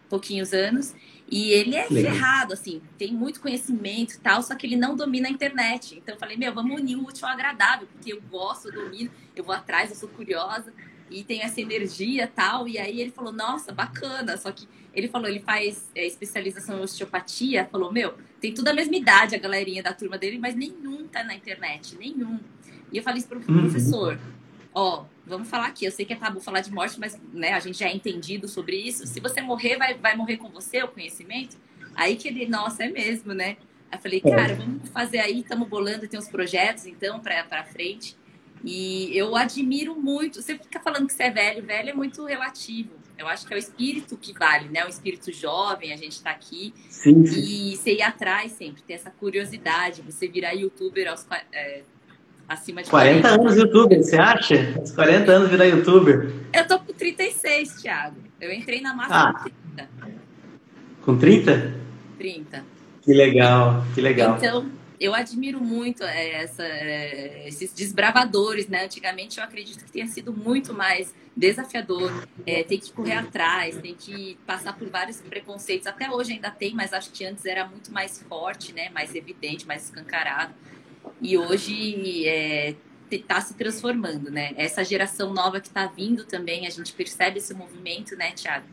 [0.10, 0.94] pouquinhos anos
[1.32, 2.12] e ele é Legal.
[2.12, 5.96] ferrado, assim, tem muito conhecimento e tal, só que ele não domina a internet.
[5.96, 9.12] Então eu falei, meu, vamos unir o útil ao agradável, porque eu gosto, eu domino,
[9.36, 10.74] eu vou atrás, eu sou curiosa
[11.10, 12.68] e tenho essa energia tal.
[12.68, 14.38] E aí ele falou, nossa, bacana.
[14.38, 18.74] Só que ele falou, ele faz é, especialização em osteopatia, falou, meu, tem tudo a
[18.74, 22.40] mesma idade a galerinha da turma dele, mas nenhum tá na internet, nenhum.
[22.92, 23.62] E eu falei isso pro uhum.
[23.62, 24.20] professor,
[24.74, 27.60] ó, vamos falar aqui, eu sei que é tabu falar de morte, mas né, a
[27.60, 29.06] gente já é entendido sobre isso.
[29.08, 31.58] Se você morrer, vai, vai morrer com você o conhecimento?
[31.96, 33.58] Aí que ele, nossa, é mesmo, né?
[33.92, 34.30] Aí eu falei, é.
[34.30, 38.18] cara, vamos fazer aí, estamos bolando, tem uns projetos, então, para frente.
[38.64, 40.42] E eu admiro muito.
[40.42, 42.92] Você fica falando que você é velho, velho é muito relativo.
[43.18, 44.86] Eu acho que é o espírito que vale, né?
[44.86, 46.74] O espírito jovem, a gente está aqui.
[46.90, 47.40] Sim, sim.
[47.42, 51.84] E você ir atrás sempre, ter essa curiosidade, você virar youtuber aos é,
[52.50, 53.22] acima de 40.
[53.22, 54.74] 40 anos youtuber, você acha?
[54.78, 56.34] Aos 40 anos virar youtuber.
[56.52, 58.18] Eu tô com 36, Thiago.
[58.42, 59.34] Eu entrei na massa ah.
[59.34, 59.90] com 30.
[61.04, 61.74] Com 30?
[62.18, 62.66] 30.
[63.04, 64.38] Que legal, que legal.
[64.38, 68.86] Então, eu admiro muito é, essa, é, esses desbravadores, né?
[68.86, 72.12] Antigamente eu acredito que tenha sido muito mais desafiador,
[72.46, 75.88] é, tem que correr atrás, tem que passar por vários preconceitos.
[75.88, 78.90] Até hoje ainda tem, mas acho que antes era muito mais forte, né?
[78.90, 80.54] Mais evidente, mais escancarado.
[81.22, 82.76] E hoje
[83.10, 84.54] está é, se transformando, né?
[84.56, 88.66] Essa geração nova que está vindo também, a gente percebe esse movimento, né, Tiago?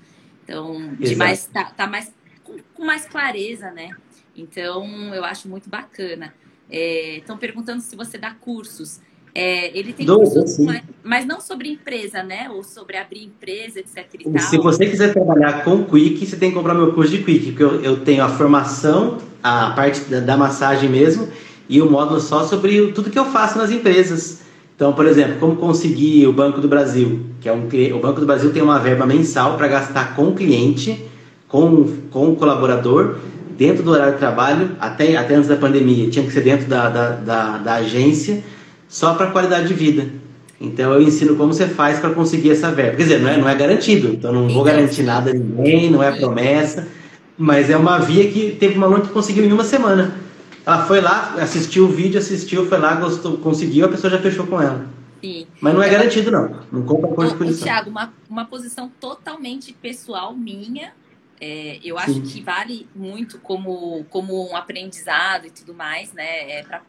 [0.45, 2.13] Então, de mais, tá, tá mais
[2.45, 3.91] com, com mais clareza, né?
[4.37, 6.33] Então, eu acho muito bacana.
[6.71, 9.01] Estão é, perguntando se você dá cursos.
[9.35, 12.49] É, ele tem Dou, cursos, mas, mas, não sobre empresa, né?
[12.49, 14.09] Ou sobre abrir empresa, etc.
[14.41, 17.63] Se você quiser trabalhar com Quick, você tem que comprar meu curso de Quick, porque
[17.63, 21.29] eu, eu tenho a formação, a parte da, da, massagem mesmo,
[21.69, 24.41] e o módulo só sobre tudo que eu faço nas empresas.
[24.75, 28.27] Então, por exemplo, como conseguir o Banco do Brasil, que é um o Banco do
[28.27, 31.03] Brasil tem uma verba mensal para gastar com o cliente,
[31.49, 33.17] com, com o colaborador,
[33.57, 36.91] dentro do horário de trabalho, até, até antes da pandemia, tinha que ser dentro da,
[36.91, 38.45] da, da, da agência,
[38.87, 40.07] só para qualidade de vida.
[40.61, 42.97] Então eu ensino como você faz para conseguir essa verba.
[42.97, 46.03] Quer dizer, não é, não é garantido, então não vou garantir nada a ninguém, não
[46.03, 46.87] é promessa,
[47.37, 50.26] mas é uma via que teve uma aluna que conseguiu em uma semana.
[50.67, 54.45] Ela foi lá, assistiu o vídeo, assistiu, foi lá, gostou, conseguiu, a pessoa já fechou
[54.49, 54.85] com ela.
[55.21, 55.47] Sim.
[55.61, 56.61] Mas não é garantido, não.
[56.73, 57.63] Não compra coisa por isso.
[57.63, 60.93] Thiago, uma, uma posição totalmente pessoal minha,
[61.41, 62.23] é, eu acho Sim.
[62.23, 66.59] que vale muito como, como um aprendizado e tudo mais, né?
[66.59, 66.83] É para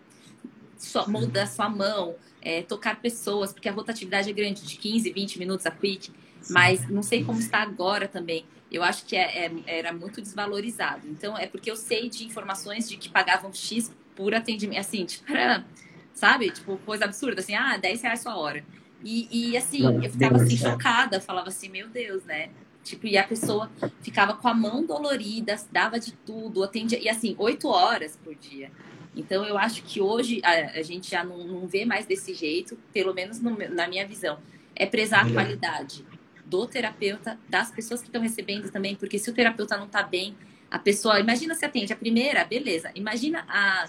[1.08, 5.68] moldar sua mão, é, tocar pessoas, porque a rotatividade é grande, de 15, 20 minutos
[5.68, 6.12] a quick,
[6.50, 8.44] mas não sei como está agora também.
[8.72, 11.08] Eu acho que é, é, era muito desvalorizado.
[11.08, 15.32] Então, é porque eu sei de informações de que pagavam X por atendimento, assim, tipo,
[15.32, 15.66] era,
[16.14, 16.52] sabe?
[16.52, 18.64] Tipo, coisa absurda, assim, ah, 10 reais sua hora.
[19.04, 22.50] E, e assim, eu ficava assim, chocada, falava assim, meu Deus, né?
[22.84, 23.70] Tipo, e a pessoa
[24.02, 27.00] ficava com a mão dolorida, dava de tudo, atendia.
[27.00, 28.72] E assim, oito horas por dia.
[29.16, 32.78] Então, eu acho que hoje a, a gente já não, não, vê mais desse jeito,
[32.94, 34.40] pelo menos no, na minha visão.
[34.76, 36.06] É prezar a qualidade
[36.50, 40.36] do terapeuta, das pessoas que estão recebendo também, porque se o terapeuta não está bem,
[40.70, 41.20] a pessoa.
[41.20, 42.92] Imagina se atende a primeira, beleza.
[42.96, 43.88] Imagina a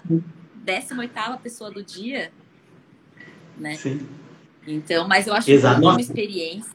[0.63, 2.31] 18 pessoa do dia,
[3.57, 3.75] né?
[3.75, 4.01] Sim.
[4.67, 6.71] Então, mas eu acho que é uma experiência.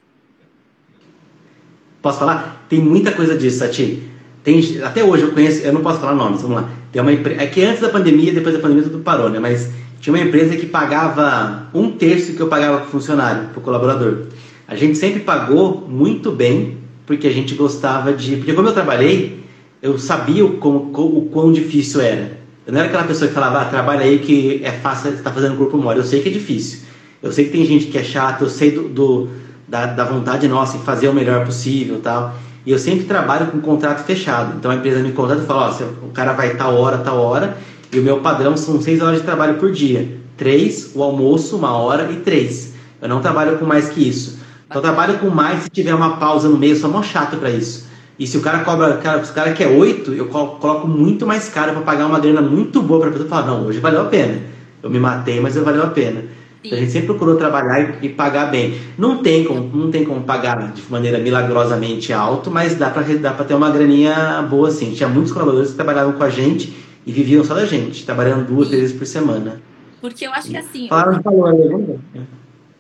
[2.03, 2.67] Posso falar?
[2.69, 4.03] Tem muita coisa disso, Sati.
[4.43, 6.71] Tem, até hoje eu conheço, eu não posso falar nomes, vamos lá.
[6.93, 9.39] Tem uma empresa, é que antes da pandemia, depois da pandemia tudo parou, né?
[9.39, 9.71] Mas
[10.01, 13.63] tinha uma empresa que pagava um terço que eu pagava para o funcionário, para o
[13.63, 14.27] colaborador.
[14.67, 18.37] A gente sempre pagou muito bem, porque a gente gostava de.
[18.37, 19.45] Porque como eu trabalhei,
[19.83, 22.39] eu sabia o, o quão difícil era.
[22.67, 25.57] Eu não era aquela pessoa que falava, ah, trabalha aí que é fácil, está fazendo
[25.57, 25.99] corpo mole.
[25.99, 26.81] Eu sei que é difícil.
[27.23, 29.29] Eu sei que tem gente que é chata, eu sei do, do
[29.69, 32.35] da, da, vontade nossa em fazer o melhor possível tal.
[32.65, 34.57] E eu sempre trabalho com contrato fechado.
[34.57, 37.59] Então a empresa me contrata e fala, ó, o cara vai tal hora, tal hora,
[37.93, 40.17] e o meu padrão são seis horas de trabalho por dia.
[40.37, 42.73] Três, o almoço, uma hora e três.
[43.01, 44.39] Eu não trabalho com mais que isso.
[44.67, 47.37] Então eu trabalho com mais se tiver uma pausa no meio, eu sou mó chato
[47.37, 47.87] para isso.
[48.19, 51.49] E se o cara cobra, cara, se o cara quer oito, eu coloco muito mais
[51.49, 54.41] caro para pagar uma grana muito boa para pessoa falar, não, hoje valeu a pena.
[54.83, 56.23] Eu me matei, mas valeu a pena.
[56.63, 58.79] Então, a gente sempre procurou trabalhar e, e, pagar bem.
[58.97, 63.33] Não tem como, não tem como pagar de maneira milagrosamente alto, mas dá para dá
[63.33, 64.93] ter uma graninha boa assim.
[64.93, 66.75] Tinha muitos colaboradores que trabalhavam com a gente
[67.05, 69.61] e viviam só da gente, trabalhando duas vezes por semana.
[70.01, 70.89] Porque eu acho que assim.
[70.89, 72.23] Falaram de valor, né?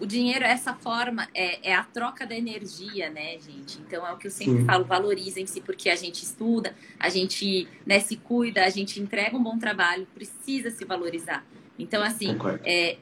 [0.00, 3.78] O dinheiro, essa forma, é, é, a troca da energia, né, gente?
[3.80, 4.64] Então é o que eu sempre Sim.
[4.64, 9.42] falo, valorizem-se, porque a gente estuda, a gente né, se cuida, a gente entrega um
[9.42, 11.44] bom trabalho, precisa se valorizar.
[11.78, 12.98] Então, assim, é,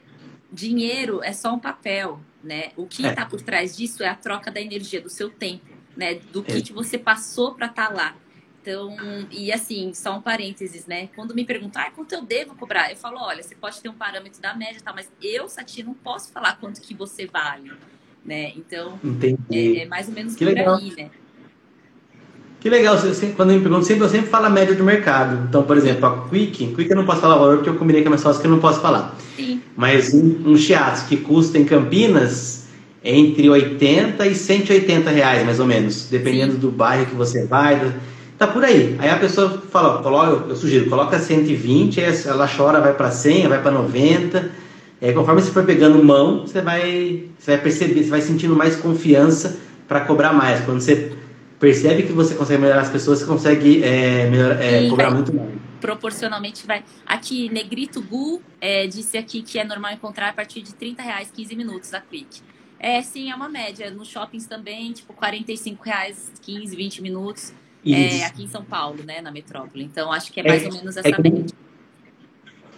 [0.51, 2.71] dinheiro é só um papel, né?
[2.77, 3.15] O que está é.
[3.15, 5.65] Tá por trás disso é a troca da energia, do seu tempo,
[5.97, 6.15] né?
[6.31, 6.61] Do que, é.
[6.61, 8.15] que você passou para estar tá lá.
[8.63, 8.95] Então,
[9.29, 11.09] e assim, só um parênteses, né?
[11.13, 12.89] Quando me perguntam, ah, quanto eu devo cobrar?
[12.89, 14.93] Eu falo, olha, você pode ter um parâmetro da média, tá?
[14.95, 17.73] Mas eu, Sati, não posso falar quanto que você vale,
[18.25, 18.53] né?
[18.55, 18.97] Então,
[19.51, 20.77] é, é, mais ou menos que por legal.
[20.77, 21.09] aí, né?
[22.61, 25.45] Que legal, você, quando me perguntam, sempre, eu sempre falo a média do mercado.
[25.49, 28.01] Então, por exemplo, a Quick, Quick eu não posso falar o valor porque eu combinei
[28.01, 29.13] com a minha sócia que eu não posso falar.
[29.35, 29.61] Sim.
[29.75, 32.67] Mas um, um shiatsu que custa em Campinas
[33.03, 36.59] entre 80 e 180 reais, mais ou menos, dependendo Sim.
[36.59, 37.77] do bairro que você vai.
[37.77, 37.93] Do,
[38.43, 38.97] Tá por aí.
[38.99, 43.61] Aí a pessoa fala, coloca, eu sugiro, coloca 120, ela chora, vai para 100, vai
[43.61, 44.51] para 90.
[45.01, 48.53] E aí, conforme você for pegando mão, você vai, você vai perceber, você vai sentindo
[48.53, 50.59] mais confiança para cobrar mais.
[50.65, 51.13] Quando você
[51.57, 55.33] percebe que você consegue melhorar as pessoas, você consegue é, melhor, é, cobrar vai, muito
[55.33, 55.49] mais.
[55.79, 56.83] Proporcionalmente vai.
[57.05, 61.31] Aqui, Negrito Gu é, disse aqui que é normal encontrar a partir de 30 reais
[61.33, 62.41] 15 minutos a Quick.
[62.77, 63.89] É, sim, é uma média.
[63.89, 67.53] Nos shoppings também, tipo, 45 reais 15, 20 minutos
[67.85, 69.83] é, aqui em São Paulo, né, na metrópole.
[69.83, 71.45] Então, acho que é mais é, ou menos essa é que, média.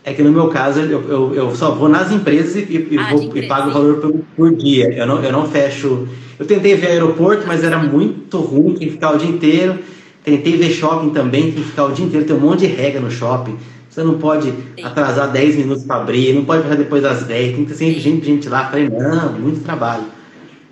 [0.04, 3.10] É que no meu caso, eu, eu, eu só vou nas empresas e, e, ah,
[3.12, 4.92] vou, empresa, e pago o valor por, por, dia.
[4.94, 6.08] Eu não, eu não fecho.
[6.40, 9.80] Eu tentei ver aeroporto, mas era muito ruim, tem que ficar o dia inteiro.
[10.24, 12.26] Tentei ver shopping também, tem que ficar o dia inteiro.
[12.26, 13.58] Tem um monte de regra no shopping.
[13.90, 14.84] Você não pode Sim.
[14.84, 17.56] atrasar 10 minutos para abrir, não pode fazer depois das 10.
[17.56, 18.70] Tem que ter sempre gente, gente lá.
[18.70, 20.04] Falei, não, muito trabalho.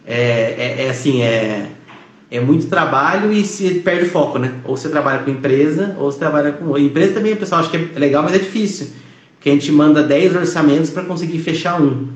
[0.05, 1.69] É, é, é assim, é
[2.33, 4.53] é muito trabalho e se perde foco, né?
[4.65, 6.75] Ou você trabalha com empresa, ou você trabalha com.
[6.75, 8.87] Empresa também, o pessoal acha que é legal, mas é difícil.
[9.35, 12.07] Porque a gente manda 10 orçamentos para conseguir fechar um.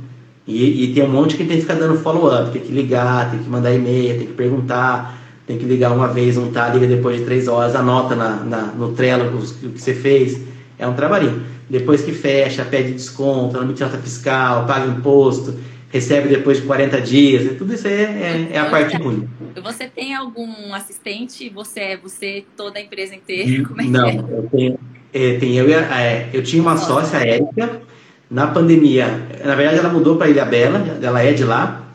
[0.47, 3.41] E, e, tem um monte que tem que ficar dando follow-up, tem que ligar, tem
[3.41, 7.19] que mandar e-mail, tem que perguntar, tem que ligar uma vez, não tá, liga depois
[7.19, 10.41] de três horas, anota na, na no Trello o que você fez.
[10.79, 11.43] É um trabalhinho.
[11.69, 15.53] Depois que fecha, pede desconto, não emite nota fiscal, paga imposto
[15.89, 19.27] recebe depois de 40 dias, tudo isso é, é, é a parte ruim.
[19.63, 21.49] Você tem algum assistente?
[21.49, 23.67] Você é você toda a empresa inteira?
[23.67, 24.15] Como é Não, é?
[24.15, 24.79] eu tenho,
[25.13, 26.85] é, tem eu, é, eu tinha uma Nossa.
[26.85, 27.81] sócia, Érica,
[28.29, 29.07] na pandemia,
[29.43, 31.87] na verdade ela mudou para Ilha Bela, ela é de lá,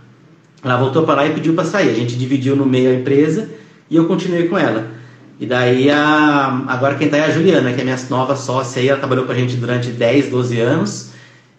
[0.65, 1.91] ela voltou para lá e pediu para sair.
[1.91, 3.51] A gente dividiu no meio a empresa
[3.91, 4.87] e eu continuei com ela.
[5.39, 8.89] E daí, a, agora quem está é a Juliana, que é minha nova sócia aí,
[8.89, 11.12] ela trabalhou com a gente durante 10, 12 anos.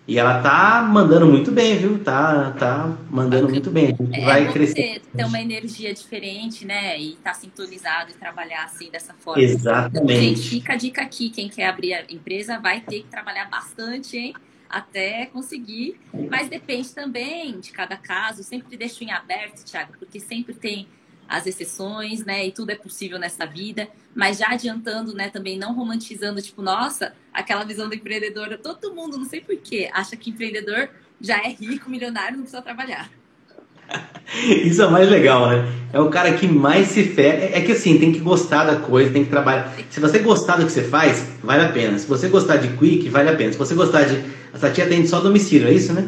[0.06, 2.04] E ela tá mandando muito bem, viu?
[2.04, 3.86] Tá, tá mandando muito bem.
[3.86, 5.02] A gente é, vai crescer.
[5.16, 7.00] ter uma energia diferente, né?
[7.00, 9.42] E tá sintonizado e trabalhar assim dessa forma.
[9.42, 10.04] Exatamente.
[10.04, 11.30] Então, gente, fica a dica aqui.
[11.30, 14.34] Quem quer abrir a empresa vai ter que trabalhar bastante, hein?
[14.70, 15.98] Até conseguir.
[16.30, 18.44] Mas depende também de cada caso.
[18.44, 20.86] Sempre deixo em aberto, Thiago, porque sempre tem
[21.34, 22.46] as exceções, né?
[22.46, 23.88] E tudo é possível nessa vida.
[24.13, 25.30] Mas já adiantando, né?
[25.30, 28.56] Também não romantizando, tipo, nossa, aquela visão do empreendedor.
[28.62, 33.10] Todo mundo, não sei porquê, acha que empreendedor já é rico, milionário, não precisa trabalhar.
[34.63, 35.67] Isso é o mais legal, né?
[35.91, 37.50] É o cara que mais se fé.
[37.52, 39.74] É que assim, tem que gostar da coisa, tem que trabalhar.
[39.89, 41.98] Se você gostar do que você faz, vale a pena.
[41.98, 43.52] Se você gostar de Quick, vale a pena.
[43.52, 44.24] Se você gostar de.
[44.62, 46.08] A tia atende só domicílio, é isso, né?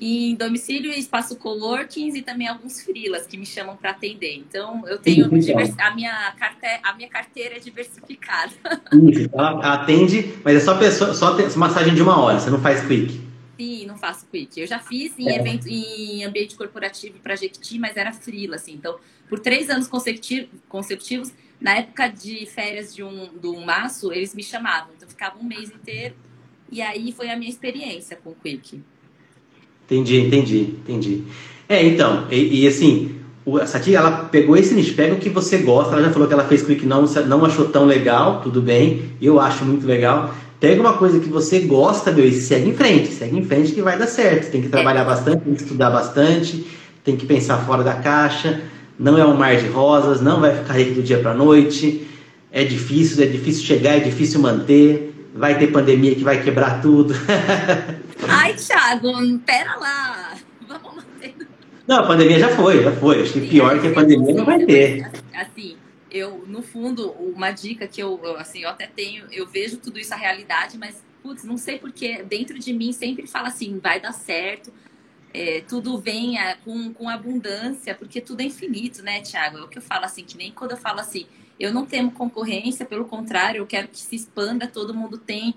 [0.00, 4.34] Em domicílio e espaço coworkings e também alguns freelas que me chamam para atender.
[4.36, 5.74] Então, eu tenho divers...
[5.78, 6.80] a, minha carte...
[6.82, 8.52] a minha carteira é diversificada.
[9.10, 12.86] Isso, ela atende, mas é só pessoa, só massagem de uma hora, você não faz
[12.86, 13.28] quick.
[13.58, 14.60] Sim, não faço quick.
[14.60, 15.36] Eu já fiz em é.
[15.36, 18.74] evento em ambiente corporativo para Jequiti, mas era freela, assim.
[18.74, 18.96] Então,
[19.28, 19.88] por três anos
[20.68, 24.92] consecutivos, na época de férias de um, do maço, eles me chamavam.
[24.96, 26.14] Então, eu ficava um mês inteiro.
[26.70, 28.80] E aí foi a minha experiência com o Quick.
[29.90, 31.22] Entendi, entendi, entendi.
[31.66, 33.16] É, então, e, e assim,
[33.56, 36.34] a Sati, ela pegou esse nicho, pega o que você gosta, ela já falou que
[36.34, 40.34] ela fez clique não, não achou tão legal, tudo bem, eu acho muito legal.
[40.60, 43.80] Pega uma coisa que você gosta, meu, e segue em frente, segue em frente que
[43.80, 44.50] vai dar certo.
[44.50, 46.66] Tem que trabalhar bastante, tem que estudar bastante,
[47.04, 48.60] tem que pensar fora da caixa,
[48.98, 52.06] não é um mar de rosas, não vai ficar rico do dia para noite,
[52.52, 57.14] é difícil, é difícil chegar, é difícil manter, vai ter pandemia que vai quebrar tudo.
[58.48, 60.34] Ai, Thiago, pera lá.
[60.66, 61.34] Vamos manter.
[61.86, 63.22] Não, a pandemia já foi, já foi.
[63.22, 65.10] Acho que Sim, pior que a pandemia não vai ter.
[65.34, 65.76] Assim,
[66.10, 70.12] eu, no fundo, uma dica que eu, assim, eu até tenho, eu vejo tudo isso
[70.14, 74.12] a realidade, mas, putz, não sei porque dentro de mim sempre fala assim, vai dar
[74.12, 74.72] certo,
[75.32, 79.58] é, tudo vem com, com abundância, porque tudo é infinito, né, Tiago?
[79.58, 81.26] É o que eu falo assim, que nem quando eu falo assim,
[81.60, 85.54] eu não temo concorrência, pelo contrário, eu quero que se expanda, todo mundo tem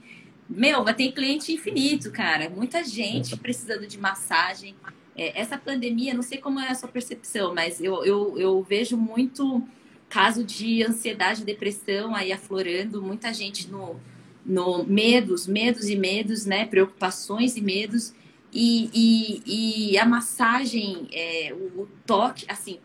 [0.51, 2.49] meu, vai ter cliente infinito, cara.
[2.49, 4.75] Muita gente precisando de massagem.
[5.15, 8.97] É, essa pandemia, não sei como é a sua percepção, mas eu, eu, eu vejo
[8.97, 9.63] muito
[10.09, 13.95] caso de ansiedade, depressão aí aflorando, muita gente no,
[14.45, 16.65] no medos, medos e medos, né?
[16.65, 18.13] Preocupações e medos.
[18.53, 22.79] E, e, e a massagem, é, o toque, assim,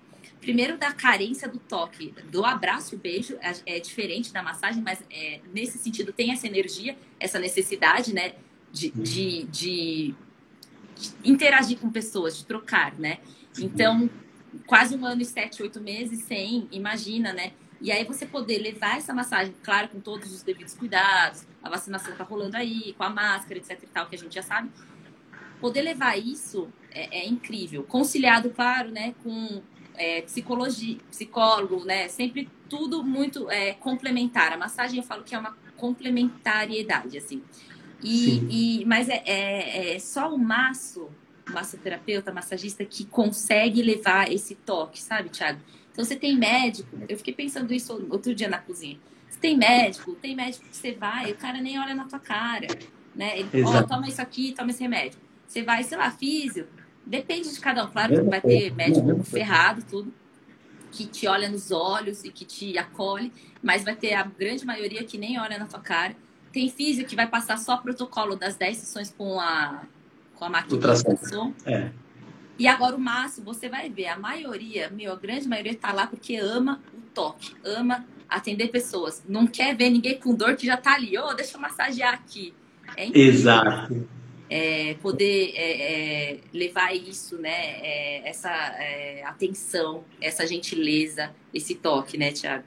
[0.46, 5.02] primeiro da carência do toque, do abraço e beijo, é, é diferente da massagem, mas
[5.10, 8.34] é, nesse sentido tem essa energia, essa necessidade, né,
[8.70, 9.02] de, uhum.
[9.02, 10.14] de, de,
[11.24, 13.18] interagir com pessoas, de trocar, né?
[13.58, 14.08] Então,
[14.68, 17.50] quase um ano e sete, oito meses sem, imagina, né?
[17.80, 22.14] E aí você poder levar essa massagem, claro, com todos os devidos cuidados, a vacinação
[22.14, 24.70] tá rolando aí, com a máscara, etc e tal, que a gente já sabe.
[25.60, 27.82] Poder levar isso é, é incrível.
[27.82, 29.60] Conciliado, claro, né, com
[29.96, 32.08] é, psicologia, psicólogo, né?
[32.08, 34.52] Sempre tudo muito é, complementar.
[34.52, 37.42] A massagem eu falo que é uma complementariedade, assim.
[38.02, 41.10] E, e mas é, é, é, só o maço,
[41.50, 45.60] massoterapeuta, massagista, que consegue levar esse toque, sabe, Thiago?
[45.92, 48.98] Então você tem médico, eu fiquei pensando isso outro dia na cozinha.
[49.28, 52.66] Você tem médico, tem médico que você vai, o cara nem olha na tua cara,
[53.14, 53.38] né?
[53.38, 55.18] Ele, ó, oh, toma isso aqui, toma esse remédio.
[55.46, 56.66] Você vai, sei lá, físio,
[57.06, 57.90] Depende de cada um.
[57.90, 60.12] Claro que vai ter médico ferrado, tudo,
[60.90, 65.04] que te olha nos olhos e que te acolhe, mas vai ter a grande maioria
[65.04, 66.16] que nem olha na tua cara.
[66.52, 69.82] Tem físico que vai passar só protocolo das 10 sessões com a,
[70.34, 71.54] com a máquina de.
[71.64, 71.92] É.
[72.58, 76.06] E agora o Márcio, você vai ver, a maioria, meu, a grande maioria está lá
[76.06, 79.22] porque ama o toque, ama atender pessoas.
[79.28, 81.16] Não quer ver ninguém com dor que já está ali.
[81.18, 82.52] Ô, oh, deixa eu massagear aqui.
[82.96, 84.08] É Exato
[84.48, 87.80] é, poder é, é, levar isso, né?
[87.82, 92.64] É, essa é, atenção, essa gentileza, esse toque, né, Tiago?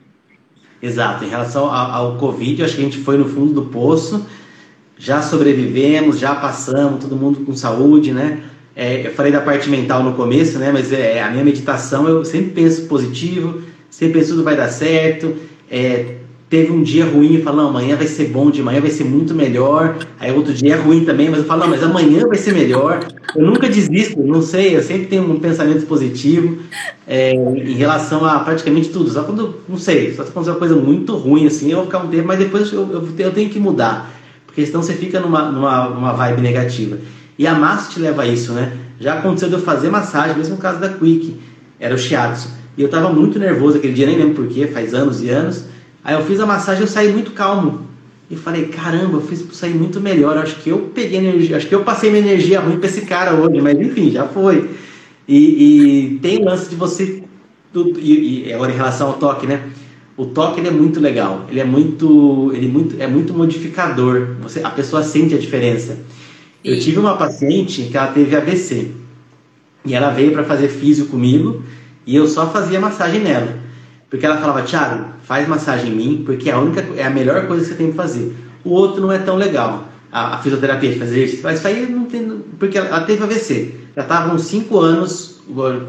[0.81, 1.23] Exato.
[1.25, 4.25] Em relação ao, Covid, acho que a gente foi no fundo do poço,
[4.97, 8.43] já sobrevivemos, já passamos, todo mundo com saúde, né?
[8.75, 10.71] É, eu falei da parte mental no começo, né?
[10.71, 15.35] Mas é, a minha meditação, eu sempre penso positivo, sempre penso tudo vai dar certo.
[15.69, 16.18] É,
[16.49, 19.03] teve um dia ruim e fala, não, amanhã vai ser bom, de manhã vai ser
[19.03, 19.97] muito melhor.
[20.19, 23.05] Aí outro dia é ruim também, mas eu falo, não, mas amanhã vai ser melhor.
[23.35, 26.57] Eu nunca desisto, não sei, eu sempre tenho um pensamento positivo
[27.07, 29.11] é, em relação a praticamente tudo.
[29.11, 31.99] Só quando, não sei, só se acontecer uma coisa muito ruim assim, eu vou ficar
[31.99, 34.11] um tempo, mas depois eu, eu, eu tenho que mudar.
[34.47, 36.97] Porque senão você fica numa, numa, numa vibe negativa.
[37.37, 38.73] E a massa te leva a isso, né?
[38.99, 41.39] Já aconteceu de eu fazer massagem, mesmo no caso da Quick,
[41.79, 42.49] era o shiatsu.
[42.75, 45.65] E eu tava muito nervoso aquele dia, nem lembro porquê, faz anos e anos.
[46.03, 47.87] Aí eu fiz a massagem e eu saí muito calmo.
[48.31, 50.37] E falei, caramba, eu fiz sair muito melhor.
[50.37, 53.33] Acho que eu peguei energia, acho que eu passei minha energia ruim para esse cara
[53.33, 54.69] hoje, mas enfim, já foi.
[55.27, 57.23] E, e tem lance de você.
[57.75, 59.61] E, e agora em relação ao toque, né?
[60.15, 64.35] O toque ele é muito legal, ele é muito, ele é muito, é muito modificador.
[64.41, 65.97] Você, a pessoa sente a diferença.
[66.63, 68.91] Eu tive uma paciente que ela teve ABC
[69.85, 71.63] e ela veio para fazer físio comigo
[72.05, 73.58] e eu só fazia massagem nela.
[74.09, 77.45] Porque ela falava, Thiago, faz massagem em mim, porque é a única, é a melhor
[77.47, 78.35] coisa que você tem que fazer.
[78.63, 79.87] O outro não é tão legal.
[80.11, 82.43] A, a fisioterapia fazer isso, mas isso aí não tem.
[82.57, 83.75] Porque ela, ela teve AVC.
[83.95, 85.39] Já estava uns 5 anos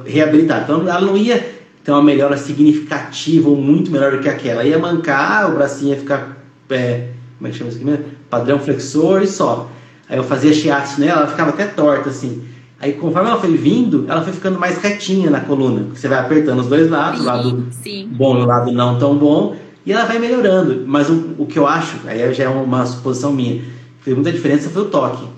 [0.05, 0.65] reabilitada.
[0.65, 4.61] Então ela não ia ter uma melhora significativa ou muito melhor do que aquela.
[4.61, 6.37] Ela ia mancar, o bracinho ia ficar.
[6.69, 7.09] É,
[7.39, 8.05] como é que chama isso aqui mesmo?
[8.29, 9.71] Padrão flexor e só.
[10.09, 12.43] Aí eu fazia shiatsu nela, ela ficava até torta assim.
[12.81, 15.89] Aí, conforme ela foi vindo, ela foi ficando mais retinha na coluna.
[15.95, 18.09] Você vai apertando os dois lados, o lado sim.
[18.11, 19.55] bom e o lado não tão bom,
[19.85, 20.85] e ela vai melhorando.
[20.87, 23.63] Mas o, o que eu acho, aí já é uma suposição minha,
[24.01, 25.29] fez muita diferença foi o toque.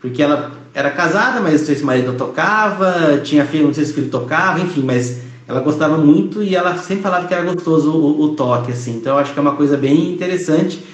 [0.00, 3.84] Porque ela era casada, mas não sei se o marido tocava, tinha filho, não sei
[3.84, 7.42] se o filho tocava, enfim, mas ela gostava muito e ela sempre falava que era
[7.42, 8.96] gostoso o, o toque, assim.
[8.96, 10.84] Então eu acho que é uma coisa bem interessante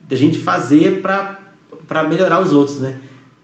[0.00, 2.96] da gente fazer para melhorar os outros, né?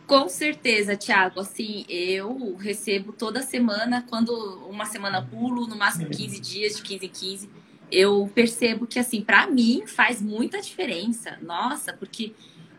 [0.07, 1.41] Com certeza, Thiago.
[1.41, 4.33] Assim, eu recebo toda semana, quando
[4.69, 7.51] uma semana pulo, no máximo 15 dias, de 15 em 15,
[7.91, 11.39] eu percebo que, assim, para mim faz muita diferença.
[11.41, 12.35] Nossa, porque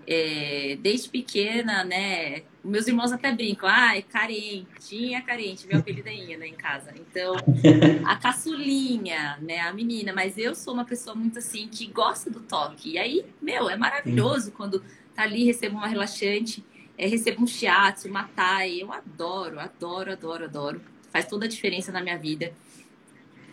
[0.07, 2.43] é, desde pequena, né?
[2.63, 6.93] Meus irmãos até brincam, ai, carente, tinha carente, meu apelido né, em casa.
[6.95, 7.35] Então,
[8.05, 12.39] a caçulinha, né, a menina, mas eu sou uma pessoa muito assim que gosta do
[12.39, 12.93] toque.
[12.93, 16.63] E aí, meu, é maravilhoso quando tá ali, recebo uma relaxante,
[16.97, 18.81] é, recebo um shiatsu, uma thai.
[18.81, 20.81] Eu adoro, adoro, adoro, adoro.
[21.11, 22.53] Faz toda a diferença na minha vida.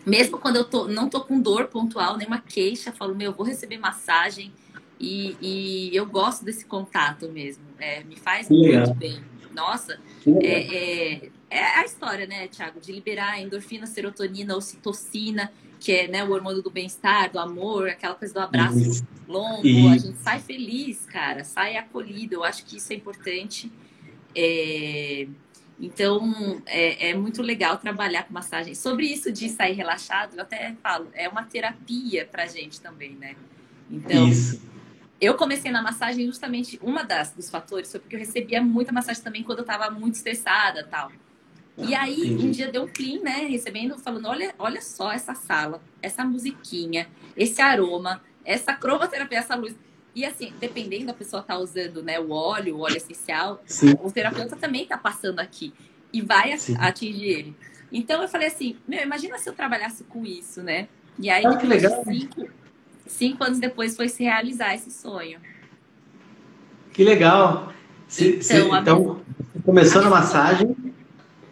[0.05, 3.77] Mesmo quando eu tô, não tô com dor pontual, nenhuma queixa, falo, meu, vou receber
[3.77, 4.51] massagem
[4.99, 7.63] e, e eu gosto desse contato mesmo.
[7.79, 9.23] É, me faz muito bem.
[9.53, 9.99] Nossa,
[10.41, 15.51] é, é, é, a história, né, Thiago, de liberar endorfina, serotonina, ocitocina,
[15.83, 19.07] que é né, o hormônio do bem-estar, do amor, aquela coisa do abraço isso.
[19.27, 19.67] longo.
[19.67, 19.85] E...
[19.89, 22.35] A gente sai feliz, cara, sai acolhido.
[22.35, 23.69] Eu acho que isso é importante.
[24.33, 25.27] É...
[25.77, 28.73] Então, é, é, muito legal trabalhar com massagem.
[28.73, 33.35] Sobre isso de sair relaxado, eu até falo, é uma terapia pra gente também, né?
[33.91, 34.61] Então, isso.
[35.19, 39.21] Eu comecei na massagem justamente uma das dos fatores foi porque eu recebia muita massagem
[39.21, 41.11] também quando eu estava muito estressada, tal.
[41.77, 42.45] E aí Entendi.
[42.45, 47.07] um dia deu um clean, né, recebendo, falando, olha, olha só essa sala, essa musiquinha,
[47.35, 49.75] esse aroma, essa cromoterapia, essa luz.
[50.15, 53.95] E assim, dependendo da pessoa tá usando, né, o óleo, o óleo essencial, Sim.
[54.03, 55.73] o terapeuta também tá passando aqui
[56.11, 56.75] e vai Sim.
[56.77, 57.55] atingir ele.
[57.91, 60.87] Então eu falei assim, meu, imagina se eu trabalhasse com isso, né?
[61.17, 62.03] E aí, ah, que legal.
[62.03, 62.49] cinco,
[63.07, 65.39] cinco anos depois foi se realizar esse sonho.
[66.91, 67.73] Que legal!
[68.07, 69.21] Se, então, se, então
[69.65, 70.75] começou na massagem,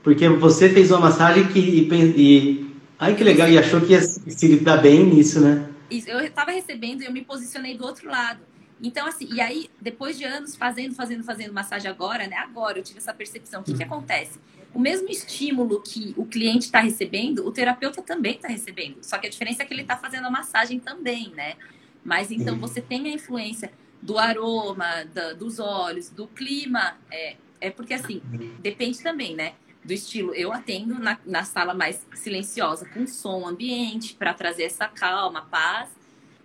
[0.04, 4.02] porque você fez uma massagem que, e, e ai que legal, e achou que ia
[4.02, 5.70] se dar bem nisso, né?
[5.89, 8.39] Isso, eu estava recebendo e eu me posicionei do outro lado.
[8.82, 12.36] Então, assim, e aí, depois de anos fazendo, fazendo, fazendo massagem agora, né?
[12.38, 13.62] Agora eu tive essa percepção.
[13.62, 14.39] O que, que acontece?
[14.74, 18.97] O mesmo estímulo que o cliente está recebendo, o terapeuta também está recebendo.
[19.02, 21.56] Só que a diferença é que ele está fazendo a massagem também, né?
[22.04, 23.72] Mas então você tem a influência
[24.02, 26.97] do aroma, da, dos olhos, do clima.
[27.12, 28.20] É, é porque, assim,
[28.62, 29.54] depende também, né?
[29.84, 30.34] Do estilo.
[30.36, 35.90] Eu atendo na, na sala mais silenciosa, com som ambiente, para trazer essa calma, paz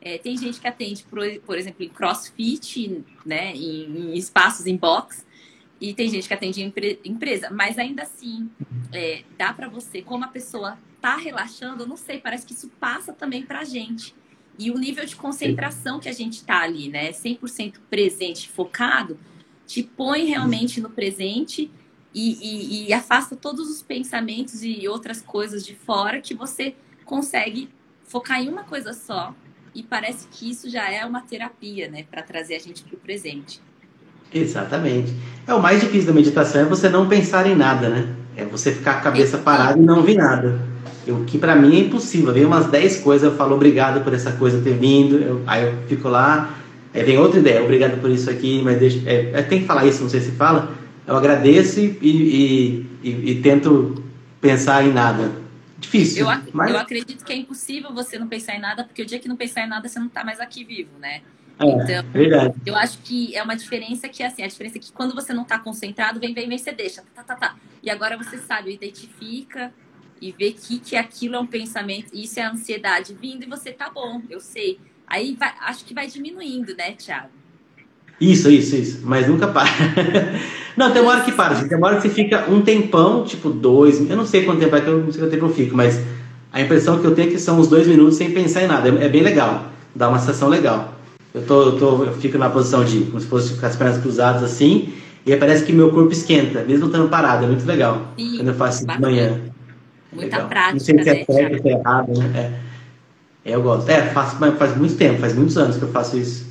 [0.06, 4.76] é, tem gente que atende, por, por exemplo, em crossfit, né, em, em espaços em
[4.76, 5.26] box,
[5.80, 7.50] e tem gente que atende em empre empresa.
[7.50, 8.48] Mas ainda assim,
[8.92, 12.70] é, dá para você, como a pessoa tá relaxando, eu não sei, parece que isso
[12.78, 14.14] passa também para a gente.
[14.56, 19.18] E o nível de concentração que a gente tá ali, né, 100% presente, focado,
[19.66, 21.68] te põe realmente no presente
[22.16, 27.68] e, e, e afasta todos os pensamentos e outras coisas de fora que você consegue
[28.04, 29.34] focar em uma coisa só
[29.74, 32.98] e parece que isso já é uma terapia, né, para trazer a gente para o
[32.98, 33.60] presente.
[34.32, 35.12] Exatamente.
[35.46, 38.08] É o mais difícil da meditação é você não pensar em nada, né?
[38.34, 40.58] É você ficar com a cabeça parada e não ver nada.
[41.06, 42.32] O que para mim é impossível.
[42.32, 45.74] Vem umas 10 coisas, eu falo obrigado por essa coisa ter vindo, eu, aí eu
[45.86, 46.54] fico lá,
[46.92, 49.86] aí vem outra ideia, obrigado por isso aqui, mas deixa, é, é, tem que falar
[49.86, 50.74] isso, não sei se fala.
[51.06, 54.04] Eu agradeço e, e, e, e tento
[54.40, 55.40] pensar em nada.
[55.78, 56.28] Difícil.
[56.28, 56.70] Eu, mas...
[56.70, 59.36] eu acredito que é impossível você não pensar em nada, porque o dia que não
[59.36, 61.22] pensar em nada, você não está mais aqui vivo, né?
[61.58, 62.54] É, então, verdade.
[62.66, 65.42] eu acho que é uma diferença que, assim, a diferença é que quando você não
[65.42, 67.56] está concentrado, vem, vem, vem, você deixa, tá, tá, tá.
[67.82, 69.72] E agora você sabe, identifica
[70.20, 73.88] e vê que, que aquilo é um pensamento, isso é ansiedade vindo e você tá
[73.88, 74.78] bom, eu sei.
[75.06, 77.30] Aí vai, acho que vai diminuindo, né, Thiago?
[78.20, 79.00] Isso, isso, isso.
[79.04, 79.68] Mas nunca para.
[80.76, 81.54] não, tem uma hora que para.
[81.54, 83.98] Tem uma hora que você fica um tempão, tipo dois.
[84.08, 86.00] Eu não sei quanto tempo é que eu não sei quanto tempo eu fico, mas
[86.52, 88.88] a impressão que eu tenho é que são uns dois minutos sem pensar em nada.
[88.88, 89.66] É, é bem legal.
[89.94, 90.94] Dá uma sensação legal.
[91.34, 93.98] Eu, tô, eu, tô, eu fico na posição de como se fosse com as pernas
[93.98, 94.94] cruzadas assim.
[95.26, 97.44] E parece que meu corpo esquenta, mesmo estando parado.
[97.44, 98.12] É muito legal.
[98.16, 99.40] Sim, quando eu faço isso de manhã.
[100.12, 100.48] Muita legal.
[100.48, 100.72] prática.
[100.72, 102.30] Não sei se é né, certo, se é errado, né?
[103.44, 103.52] É.
[103.52, 103.88] Eu gosto.
[103.90, 106.45] É, faço, faz muito tempo, faz muitos anos que eu faço isso.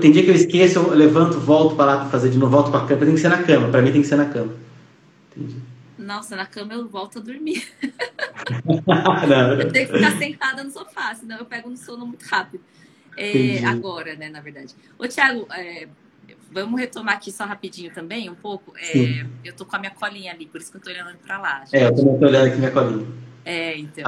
[0.00, 2.70] Tem dia que eu esqueço, eu levanto, volto para lá para fazer de novo, volto
[2.70, 3.04] para a cama.
[3.04, 3.68] Tem que ser na cama.
[3.68, 4.54] Para mim tem que ser na cama.
[5.30, 5.56] Entendi.
[5.96, 7.66] Nossa, na cama eu volto a dormir.
[9.58, 12.62] eu tenho que ficar sentada no sofá, senão eu pego no sono muito rápido.
[13.16, 14.74] É, agora, né, na verdade.
[14.98, 15.88] Ô, Thiago, é,
[16.50, 18.74] vamos retomar aqui só rapidinho também, um pouco.
[18.76, 21.38] É, eu tô com a minha colinha ali, por isso que eu tô olhando para
[21.38, 21.64] lá.
[21.64, 21.76] Gente.
[21.76, 23.06] É, eu também tô olhando aqui minha colinha.
[23.44, 24.04] É, então.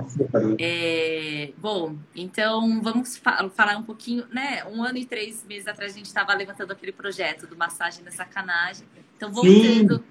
[0.58, 4.64] É, bom, então vamos fa falar um pouquinho, né?
[4.64, 8.10] Um ano e três meses atrás a gente estava levantando aquele projeto do massagem da
[8.10, 8.86] sacanagem.
[9.16, 10.02] Então, voltando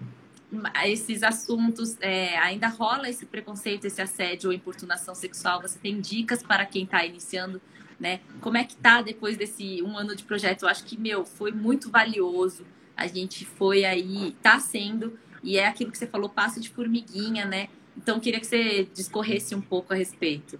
[0.51, 0.61] Sim.
[0.73, 5.61] a esses assuntos, é, ainda rola esse preconceito, esse assédio ou importunação sexual?
[5.61, 7.59] Você tem dicas para quem está iniciando?
[7.99, 8.19] Né?
[8.41, 10.63] Como é que tá depois desse um ano de projeto?
[10.63, 12.65] Eu acho que, meu, foi muito valioso.
[12.95, 17.45] A gente foi aí, tá sendo, e é aquilo que você falou, passo de formiguinha,
[17.45, 17.69] né?
[17.97, 20.59] Então, queria que você discorresse um pouco a respeito.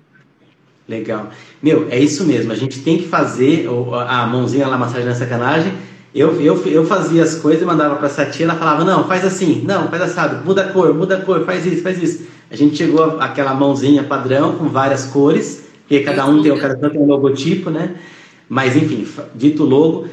[0.87, 1.29] Legal.
[1.61, 2.51] Meu, é isso mesmo.
[2.51, 3.67] A gente tem que fazer
[4.07, 5.73] a mãozinha lá, massagem na sacanagem.
[6.13, 9.25] Eu, eu, eu fazia as coisas e mandava para essa tia, ela falava, não, faz
[9.25, 12.25] assim, não, faz assado, muda a cor, muda a cor, faz isso, faz isso.
[12.49, 17.01] A gente chegou aquela mãozinha padrão com várias cores, porque cada um tem, cada tem
[17.01, 17.95] um logotipo, né?
[18.47, 20.07] Mas enfim, dito logo,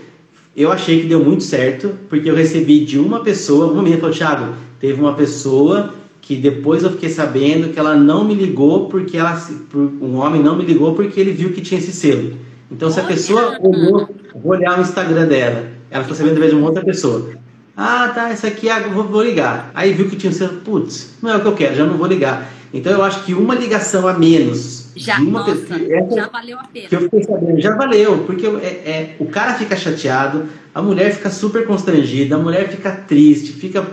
[0.57, 4.17] eu achei que deu muito certo, porque eu recebi de uma pessoa, uma menina falou,
[4.17, 9.19] Thiago, teve uma pessoa que depois eu fiquei sabendo que ela não me ligou porque
[9.19, 9.37] ela
[10.01, 12.39] um homem não me ligou porque ele viu que tinha esse selo.
[12.71, 16.59] Então se a pessoa olhou, vou olhar o Instagram dela, ela ficou sabendo através de
[16.59, 17.31] uma outra pessoa.
[17.77, 19.73] Ah, tá, essa aqui é, vou, vou ligar.
[19.75, 21.97] Aí viu que tinha um selo, putz, não é o que eu quero, já não
[21.97, 22.53] vou ligar.
[22.73, 26.59] Então eu acho que uma ligação a menos já, uma nossa, pessoa, essa, já valeu
[26.59, 26.89] a pena.
[26.89, 31.13] Que eu fiquei sabendo, já valeu, porque é, é, o cara fica chateado, a mulher
[31.13, 33.85] fica super constrangida, a mulher fica triste, fica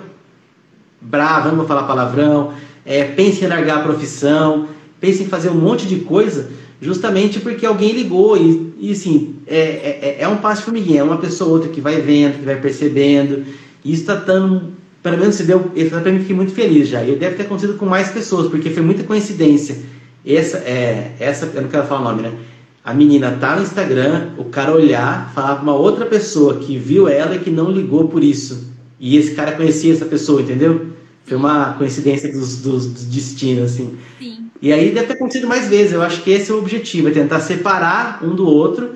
[1.02, 2.54] brava, não vou falar palavrão,
[2.86, 4.68] é, pense em largar a profissão,
[5.00, 6.50] pense em fazer um monte de coisa,
[6.82, 11.18] justamente porque alguém ligou e, e assim, é, é, é um passo formiguinha, é uma
[11.18, 13.44] pessoa ou outra que vai vendo, que vai percebendo,
[13.84, 17.16] e isso está dando, pelo menos se deu, eu também fiquei muito feliz já, e
[17.16, 19.78] deve ter acontecido com mais pessoas, porque foi muita coincidência.
[20.26, 22.34] Essa, é, essa, eu não quero falar o nome, né?
[22.84, 27.08] A menina tá no Instagram, o cara olhar, falar pra uma outra pessoa que viu
[27.08, 28.70] ela e que não ligou por isso.
[29.00, 30.88] E esse cara conhecia essa pessoa, entendeu?
[31.26, 33.98] Foi uma coincidência dos, dos, dos destinos, assim.
[34.18, 34.50] Sim.
[34.62, 35.94] E aí deve ter acontecido mais vezes.
[35.94, 38.96] Eu acho que esse é o objetivo, é tentar separar um do outro.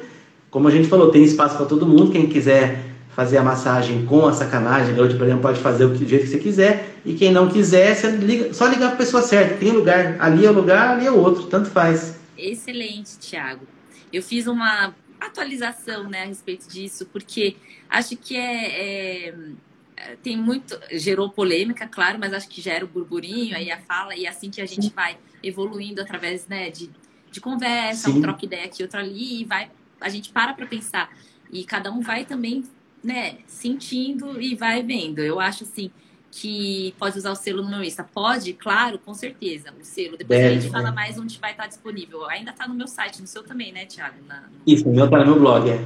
[0.50, 2.12] Como a gente falou, tem espaço para todo mundo.
[2.12, 2.84] Quem quiser
[3.16, 6.40] fazer a massagem com a sacanagem, garoto, por exemplo, pode fazer do jeito que você
[6.40, 6.98] quiser.
[7.06, 9.56] E quem não quiser, você liga, só ligar para a pessoa certa.
[9.56, 12.16] Tem lugar, ali é o lugar, ali é o outro, tanto faz.
[12.38, 13.68] Excelente, Thiago.
[14.12, 17.56] Eu fiz uma atualização né, a respeito disso, porque
[17.90, 19.34] acho que é, é
[20.22, 20.80] tem muito.
[20.92, 24.50] Gerou polêmica, claro, mas acho que gera o burburinho, aí a fala, e é assim
[24.50, 26.90] que a gente vai evoluindo através né, de,
[27.32, 28.18] de conversa, Sim.
[28.18, 29.70] um troca ideia aqui, outro ali, e vai.
[30.00, 31.10] A gente para para pensar.
[31.52, 32.64] E cada um vai também
[33.04, 35.20] né, sentindo e vai vendo.
[35.20, 35.92] Eu acho assim
[36.32, 38.04] que pode usar o selo no meu Insta.
[38.04, 39.72] Pode, claro, com certeza.
[39.80, 40.18] O selo.
[40.18, 42.26] Depois Deve, a gente fala mais onde vai estar disponível.
[42.28, 44.16] Ainda está no meu site, no seu também, né, Tiago?
[44.28, 44.36] No...
[44.66, 45.80] Isso, o meu está no meu blog, é.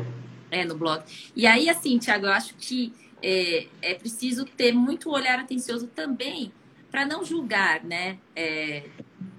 [0.49, 1.03] É, no blog.
[1.35, 6.51] E aí, assim, Tiago, eu acho que é, é preciso ter muito olhar atencioso também
[6.91, 8.17] para não julgar, né?
[8.35, 8.83] É,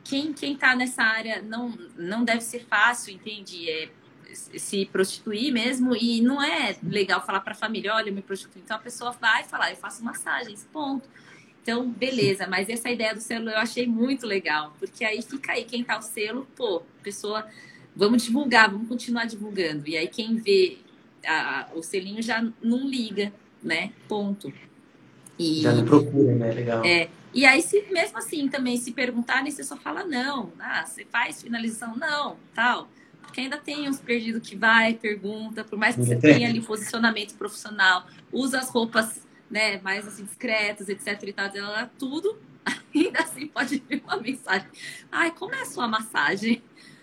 [0.04, 3.70] quem quem está nessa área não não deve ser fácil, entende?
[3.70, 3.88] É,
[4.32, 8.60] se prostituir mesmo e não é legal falar para a família, olha, eu me prostituo.
[8.62, 11.08] Então a pessoa vai falar, eu faço massagens, ponto.
[11.62, 15.64] Então, beleza, mas essa ideia do selo eu achei muito legal, porque aí fica aí
[15.64, 17.46] quem tá o selo, pô, pessoa,
[17.94, 19.86] vamos divulgar, vamos continuar divulgando.
[19.88, 20.78] E aí quem vê
[21.26, 23.32] a, o selinho já não liga
[23.62, 23.92] né?
[24.08, 24.52] Ponto.
[25.38, 26.52] E, Já não procura, né?
[26.52, 26.84] Legal.
[26.84, 30.52] É, e aí, se mesmo assim também se perguntarem, você só fala não.
[30.58, 31.96] Ah, você faz finalização?
[31.96, 32.88] Não, tal.
[33.22, 37.34] Porque ainda tem uns perdidos que vai, pergunta, por mais que você tenha ali posicionamento
[37.34, 41.50] profissional, usa as roupas né, mais assim, discretas, etc e tal,
[41.98, 42.38] tudo,
[42.94, 44.68] ainda assim pode vir uma mensagem.
[45.12, 46.62] Ai, como é a sua massagem?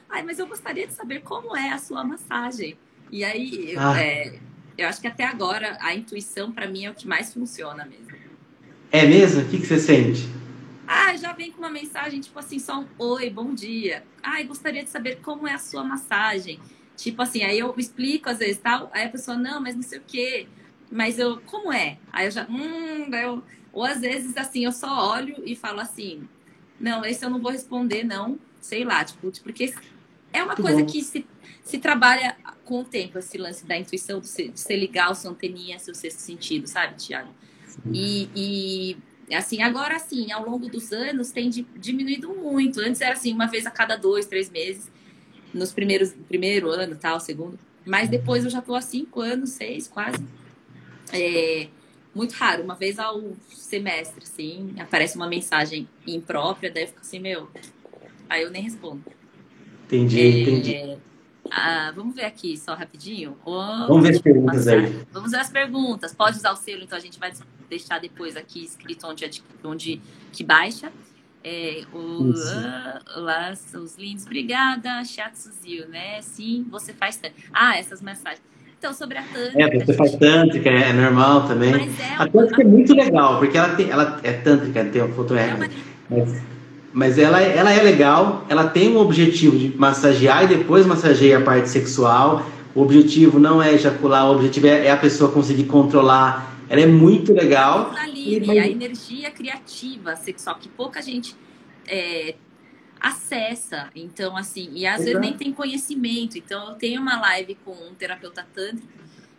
[0.10, 2.78] Ai, mas eu gostaria de saber como é a sua massagem.
[3.12, 4.00] E aí, ah.
[4.02, 4.40] é,
[4.78, 8.16] eu acho que até agora a intuição para mim é o que mais funciona mesmo.
[8.92, 9.42] É mesmo?
[9.42, 10.28] O que, que você sente?
[10.88, 14.04] Ah, já vem com uma mensagem tipo assim, só um oi, bom dia.
[14.22, 16.60] Ai, gostaria de saber como é a sua massagem.
[16.96, 20.00] Tipo assim, aí eu explico às vezes tal, aí a pessoa, não, mas não sei
[20.00, 20.48] o quê.
[20.92, 21.98] Mas eu, como é?
[22.12, 26.28] Aí eu já, hum, eu, ou às vezes assim, eu só olho e falo assim,
[26.80, 29.74] não, esse eu não vou responder, não, sei lá, tipo, porque
[30.32, 30.86] é uma Muito coisa bom.
[30.86, 31.26] que se
[31.66, 35.16] se trabalha com o tempo esse lance da intuição, de você, de você ligar o
[35.16, 37.30] seu anteninha, seu sexto sentido, sabe, Tiago?
[37.94, 42.80] E, e, assim, agora sim, ao longo dos anos tem diminuído muito.
[42.82, 44.92] Antes era assim, uma vez a cada dois, três meses,
[45.54, 47.58] nos primeiros, primeiro ano, tal, segundo.
[47.86, 50.26] Mas depois eu já tô há cinco anos, seis, quase.
[51.14, 51.68] É,
[52.14, 57.20] muito raro, uma vez ao semestre, assim, aparece uma mensagem imprópria, daí eu fico assim,
[57.20, 57.50] meu,
[58.30, 59.04] aí eu nem respondo.
[59.86, 60.98] Entendi, é, entendi.
[61.52, 63.38] Ah, vamos ver aqui só rapidinho.
[63.46, 65.06] Oh, vamos ver as perguntas aí.
[65.12, 66.14] Vamos ver as perguntas.
[66.14, 67.32] Pode usar o selo, então a gente vai
[67.70, 70.92] deixar depois aqui escrito onde, onde que baixa.
[71.44, 72.34] É, o,
[73.18, 75.04] lá, os lindos, obrigada,
[75.36, 76.20] Suzil, né?
[76.24, 77.36] Sim, você faz tanto.
[77.54, 78.42] Ah, essas mensagens.
[78.78, 79.62] Então, sobre a tântrica.
[79.62, 81.74] É, você faz tântrica, é normal também.
[81.74, 85.36] É a tântrica é muito legal, porque ela, tem, ela é tântrica, tem uma foto
[85.36, 85.56] é,
[86.10, 86.44] mas,
[86.96, 91.42] mas ela, ela é legal, ela tem um objetivo de massagear e depois massageia a
[91.42, 92.46] parte sexual.
[92.74, 96.86] O objetivo não é ejacular, o objetivo é, é a pessoa conseguir controlar ela é
[96.86, 97.92] muito legal.
[97.96, 101.36] Ali, e, a energia criativa sexual, que pouca gente
[101.88, 102.36] é,
[103.00, 103.90] acessa.
[103.96, 105.06] Então, assim, e às Exato.
[105.06, 106.38] vezes nem tem conhecimento.
[106.38, 108.88] Então, eu tenho uma live com um terapeuta tântrico.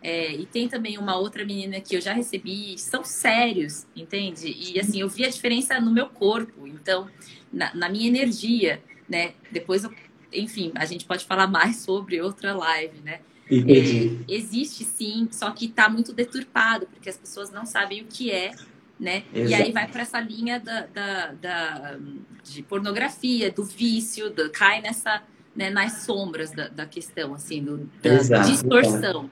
[0.02, 4.54] É, e tem também uma outra menina que eu já recebi, são sérios, entende?
[4.56, 7.08] E assim, eu vi a diferença no meu corpo, então,
[7.52, 9.32] na, na minha energia, né?
[9.50, 9.92] Depois, eu,
[10.32, 13.20] enfim, a gente pode falar mais sobre outra live, né?
[13.50, 18.30] É, existe sim, só que está muito deturpado, porque as pessoas não sabem o que
[18.30, 18.52] é,
[18.98, 19.22] né?
[19.32, 19.50] Exato.
[19.50, 21.98] E aí vai para essa linha da, da, da,
[22.42, 25.22] de pornografia, do vício, do, cai nessa,
[25.54, 28.50] né, nas sombras da, da questão, assim, do, da Exato.
[28.50, 29.30] distorção.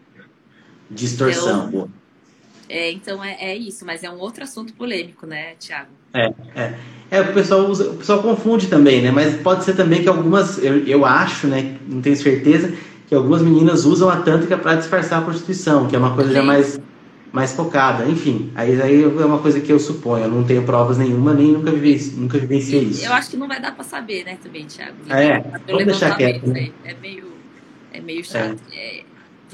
[0.95, 1.89] Distorção, então,
[2.69, 5.91] é, então é, é isso, mas é um outro assunto polêmico, né, Tiago?
[6.13, 6.75] É, é.
[7.11, 9.11] É, o pessoal usa, o pessoal confunde também, né?
[9.11, 11.77] Mas pode ser também que algumas, eu, eu acho, né?
[11.87, 12.75] Não tenho certeza,
[13.07, 16.37] que algumas meninas usam a tântrica para disfarçar a prostituição, que é uma coisa Sim.
[16.37, 16.81] já mais,
[17.31, 18.05] mais focada.
[18.07, 20.25] Enfim, aí, aí é uma coisa que eu suponho.
[20.25, 23.05] Eu não tenho provas nenhuma, nem nunca, vivi, nunca vivenciei isso.
[23.05, 24.97] Eu acho que não vai dar para saber, né, também, Thiago?
[25.11, 26.49] É, vamos deixar quieto.
[26.49, 26.71] Né?
[26.85, 27.33] É meio,
[27.93, 28.61] é meio chato.
[28.73, 29.03] É.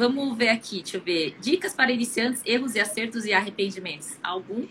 [0.01, 1.37] Vamos ver aqui, deixa eu ver.
[1.43, 4.13] Dicas para iniciantes, erros e acertos e arrependimentos.
[4.23, 4.65] Algum?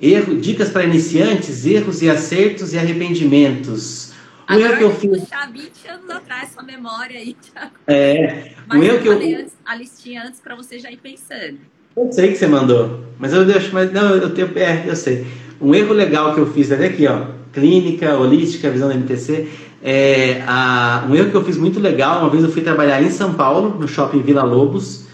[0.00, 4.08] Erro, dicas para iniciantes, erros e acertos e arrependimentos.
[4.48, 5.20] O Agora erro que eu fiz.
[5.20, 7.72] puxar 20 anos atrás sua memória aí, Thiago.
[7.86, 8.52] É.
[8.66, 9.40] Mas o erro que eu.
[9.40, 11.58] Antes, a listinha antes para você já ir pensando.
[11.94, 15.26] Eu sei que você mandou, mas eu deixo, mas não, eu tenho, é, eu sei.
[15.60, 19.46] Um erro legal que eu fiz até aqui, ó, clínica, holística, visão da MTC,
[19.86, 23.10] é, a, um erro que eu fiz muito legal, uma vez eu fui trabalhar em
[23.10, 25.04] São Paulo, no shopping Vila Lobos,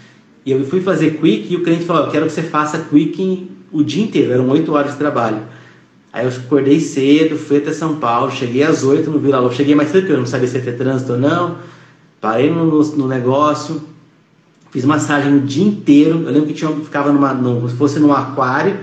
[0.45, 3.51] e eu fui fazer quick e o cliente falou, eu quero que você faça quick
[3.69, 5.39] o dia inteiro, eram 8 horas de trabalho.
[6.13, 9.57] Aí eu acordei cedo, fui até São Paulo, cheguei às 8 no Vila Lobos.
[9.57, 11.57] Cheguei mais cedo porque eu não sabia se ia ter trânsito ou não.
[12.19, 13.81] Parei no, no, negócio,
[14.71, 16.23] fiz massagem o dia inteiro.
[16.25, 18.77] Eu lembro que tinha, ficava numa, num, se fosse num aquário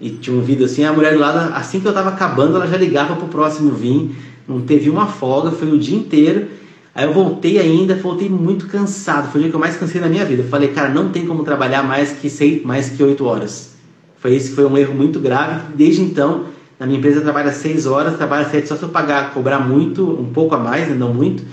[0.00, 0.84] e tinha um vidro assim.
[0.84, 4.14] A mulher do lado, assim que eu tava acabando, ela já ligava pro próximo vinho.
[4.46, 6.48] Não teve uma folga, foi o dia inteiro.
[6.94, 9.30] Aí eu voltei ainda, voltei muito cansado.
[9.30, 10.42] Foi o dia que eu mais cansei na minha vida.
[10.42, 13.72] Eu falei, cara, não tem como trabalhar mais que seis, mais que oito horas.
[14.18, 15.74] Foi esse foi um erro muito grave.
[15.74, 16.44] Desde então
[16.82, 20.32] na minha empresa trabalha seis horas, trabalha sete só se eu pagar, cobrar muito, um
[20.32, 20.96] pouco a mais, né?
[20.96, 21.44] não muito,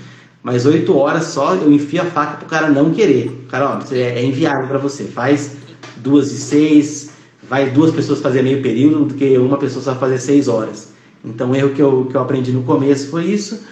[0.41, 3.45] mas oito horas só eu enfio a faca pro cara não querer.
[3.47, 5.03] Cara, ó, é inviável para você.
[5.03, 5.55] Faz
[5.97, 7.11] duas e seis,
[7.47, 10.93] vai duas pessoas fazer meio período do que uma pessoa só fazer seis horas.
[11.23, 13.65] Então, o erro que eu, que eu aprendi no começo foi isso.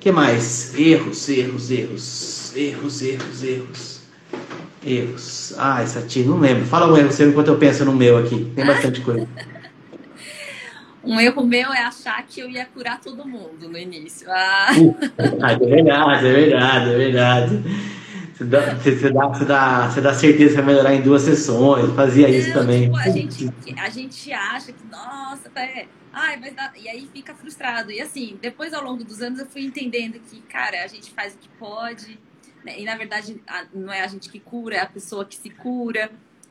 [0.00, 0.76] que mais?
[0.78, 4.00] Erros, erros, erros, erros, erros, erros.
[4.84, 5.54] Erros.
[5.58, 6.64] Ah, essa tia, não lembro.
[6.64, 8.50] Fala um erro seu enquanto eu penso no meu aqui.
[8.54, 9.26] Tem bastante coisa.
[11.08, 14.26] Um erro meu é achar que eu ia curar todo mundo no início.
[14.30, 14.68] Ah.
[14.76, 17.62] é verdade, é verdade, é verdade.
[18.38, 21.92] Você dá, você, dá, você, dá, você dá certeza que vai melhorar em duas sessões,
[21.96, 22.82] fazia isso também.
[22.82, 27.10] Tipo, a, gente, a gente acha que, nossa, tá, é, ai, vai dar, e aí
[27.12, 27.90] fica frustrado.
[27.90, 31.34] E assim, depois ao longo dos anos eu fui entendendo que, cara, a gente faz
[31.34, 32.16] o que pode,
[32.64, 32.78] né?
[32.78, 33.42] e na verdade
[33.74, 36.08] não é a gente que cura, é a pessoa que se cura.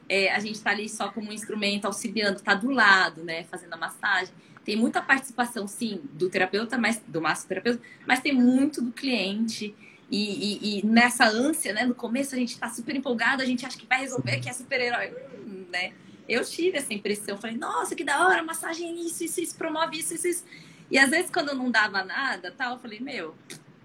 [0.10, 3.74] É, a gente está ali só como um instrumento auxiliando, está do lado, né, fazendo
[3.74, 4.34] a massagem.
[4.66, 9.74] Tem muita participação, sim, do terapeuta, mas do massoterapeuta, mas tem muito do cliente.
[10.10, 11.86] E, e, e, nessa ânsia, né?
[11.86, 14.54] No começo a gente está super empolgado, a gente acha que vai resolver, que é
[14.54, 15.14] super-herói,
[15.46, 15.94] hum, né?
[16.28, 20.14] Eu tive essa impressão, falei, nossa, que da hora, massagem isso, isso, isso, promove isso,
[20.14, 20.46] isso, isso.
[20.90, 23.36] E às vezes quando não dava nada, tal, eu falei, meu,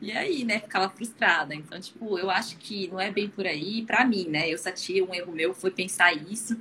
[0.01, 0.61] e aí, né?
[0.61, 1.55] Ficava frustrada.
[1.55, 4.49] Então, tipo, eu acho que não é bem por aí, para mim, né?
[4.49, 6.57] Eu sati um erro meu foi pensar isso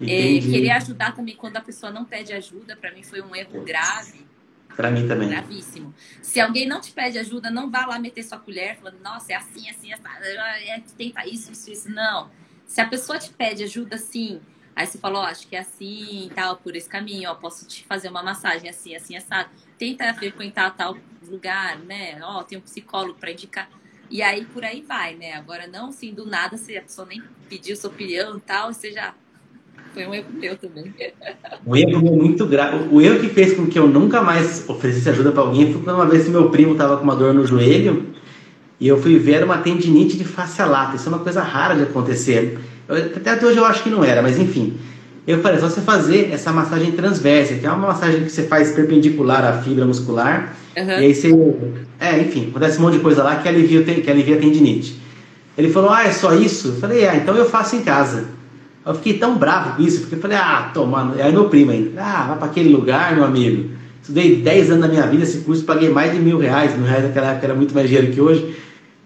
[0.00, 3.62] é, querer ajudar também quando a pessoa não pede ajuda, para mim foi um erro
[3.62, 4.26] grave.
[4.76, 5.30] Para mim também.
[5.30, 5.94] Gravíssimo.
[6.20, 9.36] Se alguém não te pede ajuda, não vá lá meter sua colher falando, nossa, é
[9.36, 10.04] assim, assim, assim
[10.68, 11.90] é, tenta isso, isso, isso.
[11.90, 12.30] Não.
[12.66, 14.40] Se a pessoa te pede ajuda, sim.
[14.74, 17.82] Aí você falou, oh, acho que é assim, tal, por esse caminho, ó, posso te
[17.84, 19.48] fazer uma massagem assim, assim, assado.
[19.78, 22.20] Tenta frequentar tal lugar, né?
[22.22, 23.70] Ó, tem um psicólogo para indicar.
[24.10, 25.32] E aí por aí vai, né?
[25.32, 29.14] Agora não, assim, do nada, se a pessoa nem pediu sua opinião tal, você já
[29.96, 30.92] foi um erro meu também.
[31.66, 32.88] Um erro muito grave.
[32.90, 35.96] O erro que fez com que eu nunca mais oferecesse ajuda para alguém foi quando
[35.96, 38.04] uma vez meu primo estava com uma dor no joelho
[38.78, 40.96] E eu fui ver uma tendinite de face lata.
[40.96, 42.58] Isso é uma coisa rara de acontecer.
[42.86, 44.76] Eu, até hoje eu acho que não era, mas enfim.
[45.26, 48.72] Eu falei, só você fazer essa massagem transversa, que é uma massagem que você faz
[48.72, 50.54] perpendicular à fibra muscular.
[50.76, 50.84] Uhum.
[50.84, 51.30] E aí você.
[51.98, 55.00] É, enfim, acontece um monte de coisa lá que alivia, que alivia a tendinite.
[55.56, 56.68] Ele falou, ah, é só isso?
[56.68, 58.35] Eu falei, ah, então eu faço em casa.
[58.86, 61.20] Eu fiquei tão bravo com isso, porque eu falei, ah, tomando.
[61.20, 63.70] Aí meu primo ainda, ah, vai para aquele lugar, meu amigo.
[64.00, 66.76] Estudei 10 anos da minha vida esse curso, paguei mais de mil reais.
[66.76, 68.54] Mil reais naquela época era muito mais dinheiro que hoje.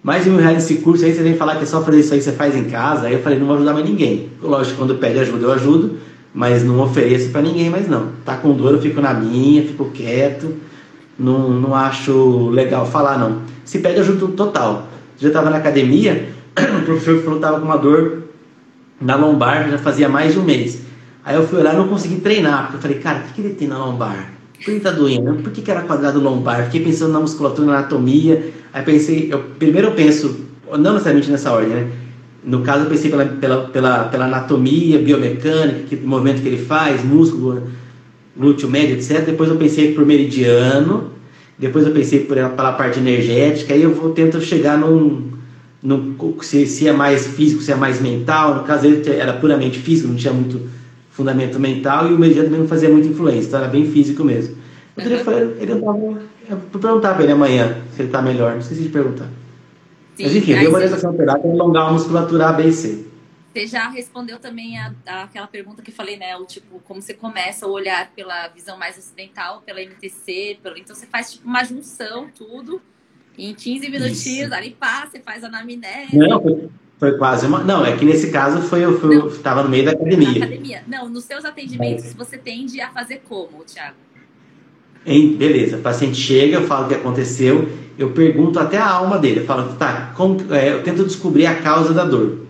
[0.02, 2.12] Mais de mil reais nesse curso, aí você vem falar que é só fazer isso
[2.12, 3.06] aí, você faz em casa.
[3.06, 4.28] Aí eu falei, não vou ajudar mais ninguém.
[4.42, 5.96] Lógico, quando pede ajuda, eu ajudo,
[6.34, 8.08] mas não ofereço para ninguém mais não.
[8.22, 10.56] Tá com dor, eu fico na minha, fico quieto.
[11.18, 13.40] Não, não acho legal falar, não.
[13.64, 14.88] Se pede ajuda total.
[15.16, 16.28] Já estava na academia,
[16.82, 18.29] o professor falou que estava com uma dor
[19.00, 20.82] na lombar já fazia mais de um mês.
[21.24, 23.40] Aí eu fui lá e não consegui treinar, porque eu falei, cara, o que, que
[23.40, 24.32] ele tem na lombar?
[24.54, 25.34] Por que ele tá doendo?
[25.42, 26.64] Por que, que era quadrado lombar?
[26.64, 28.52] Fiquei pensando na musculatura, na anatomia.
[28.72, 31.90] Aí pensei, eu, primeiro eu penso, não necessariamente nessa ordem, né?
[32.42, 37.04] No caso, eu pensei pela, pela, pela, pela anatomia, biomecânica, que movimento que ele faz,
[37.04, 37.64] músculo,
[38.36, 39.24] glúteo médio, etc.
[39.24, 41.10] Depois eu pensei por meridiano,
[41.58, 45.30] depois eu pensei por, pela parte energética, aí eu vou tento chegar num,
[45.82, 48.56] no, se, se, é mais físico, se é mais mental.
[48.56, 50.68] No caso dele era puramente físico, não tinha muito
[51.10, 54.56] fundamento mental e o mediano também não fazia muita influência, então era bem físico mesmo.
[54.96, 55.98] Eu queria falar, ele não tava.
[56.72, 59.28] Vou perguntar para ele amanhã se ele está melhor, não esqueci de perguntar.
[60.16, 63.06] Sim, Mas enfim, deu uma orientação operária para alongar a musculatura A, B e C.
[63.52, 66.36] Você já respondeu também a, a, aquela pergunta que eu falei, né?
[66.36, 70.76] O tipo, como você começa a olhar pela visão mais ocidental, pela MTC, pelo...
[70.76, 72.80] então você faz tipo uma junção, tudo,
[73.38, 76.16] em 15 minutinhos, ali pá, você faz a anamnese.
[76.16, 76.68] Não, foi,
[76.98, 77.62] foi, quase uma.
[77.64, 80.44] Não, é que nesse caso foi eu estava no meio da academia.
[80.44, 80.84] academia.
[80.86, 83.96] Não, nos seus atendimentos você tende a fazer como, Thiago?
[85.06, 87.66] Em, beleza, o paciente chega, eu falo o que aconteceu,
[87.96, 91.54] eu pergunto até a alma dele, eu falo, tá, como, é, eu tento descobrir a
[91.54, 92.40] causa da dor.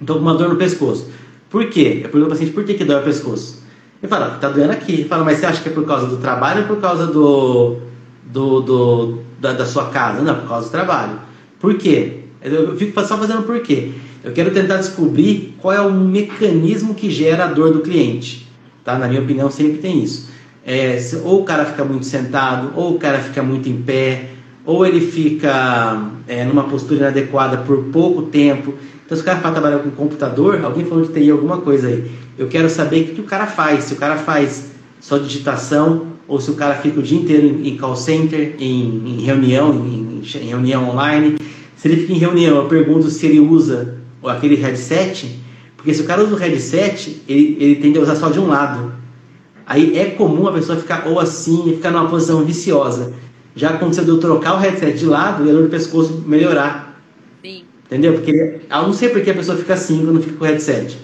[0.00, 1.10] Então, com uma dor no pescoço.
[1.50, 2.02] Por quê?
[2.04, 3.64] Eu pergunto ao paciente por que, que dói o pescoço.
[4.02, 4.92] Ele fala, tá doendo aqui.
[4.92, 7.78] Ele fala, mas você acha que é por causa do trabalho ou por causa do,
[8.26, 10.22] do, do da, da, sua casa?
[10.22, 11.18] Não, por causa do trabalho.
[11.60, 12.20] Por quê?
[12.42, 13.92] Eu fico só fazendo por quê.
[14.22, 18.46] Eu quero tentar descobrir qual é o mecanismo que gera a dor do cliente.
[18.84, 18.98] Tá?
[18.98, 20.28] Na minha opinião, sempre tem isso.
[20.64, 24.30] É, ou o cara fica muito sentado, ou o cara fica muito em pé,
[24.64, 28.74] ou ele fica é, numa postura inadequada por pouco tempo.
[29.04, 32.10] Então, se o cara fala trabalhar com computador, alguém falou de TI alguma coisa aí.
[32.36, 33.84] Eu quero saber o que o cara faz.
[33.84, 37.76] Se o cara faz só digitação, ou se o cara fica o dia inteiro em,
[37.76, 41.36] call center, em, em reunião, em, em, reunião online.
[41.76, 45.38] Se ele fica em reunião, eu pergunto se ele usa aquele headset,
[45.76, 48.48] porque se o cara usa o headset, ele, ele tende a usar só de um
[48.48, 48.92] lado.
[49.64, 53.12] Aí é comum a pessoa ficar ou assim, ficar numa posição viciosa.
[53.54, 57.00] Já aconteceu de eu trocar o headset de lado e a dor do pescoço melhorar.
[57.42, 57.64] Sim.
[57.86, 58.14] Entendeu?
[58.14, 60.98] Porque eu não sei porque a pessoa fica assim quando fica com o headset.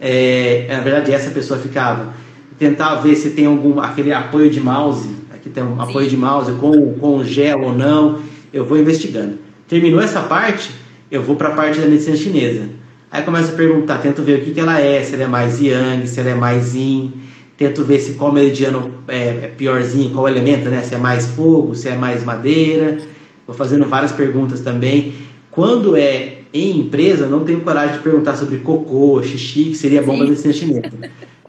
[0.00, 2.14] É, na verdade, essa pessoa ficava
[2.58, 6.52] tentar ver se tem algum aquele apoio de mouse, aqui tem um apoio de mouse
[6.52, 8.18] com, com gel ou não,
[8.52, 9.38] eu vou investigando.
[9.68, 10.70] Terminou essa parte,
[11.10, 12.68] eu vou para a parte da medicina chinesa.
[13.10, 15.60] Aí começo a perguntar, tento ver o que, que ela é, se ela é mais
[15.60, 17.12] yang, se ela é mais yin,
[17.56, 20.82] tento ver se qual meridiano é, é piorzinho, qual elemento, né?
[20.82, 22.98] Se é mais fogo, se é mais madeira.
[23.46, 25.14] Vou fazendo várias perguntas também.
[25.50, 30.16] Quando é em empresa, não tenho coragem de perguntar sobre cocô, xixi, que seria bom
[30.16, 30.90] para medicina chinesa.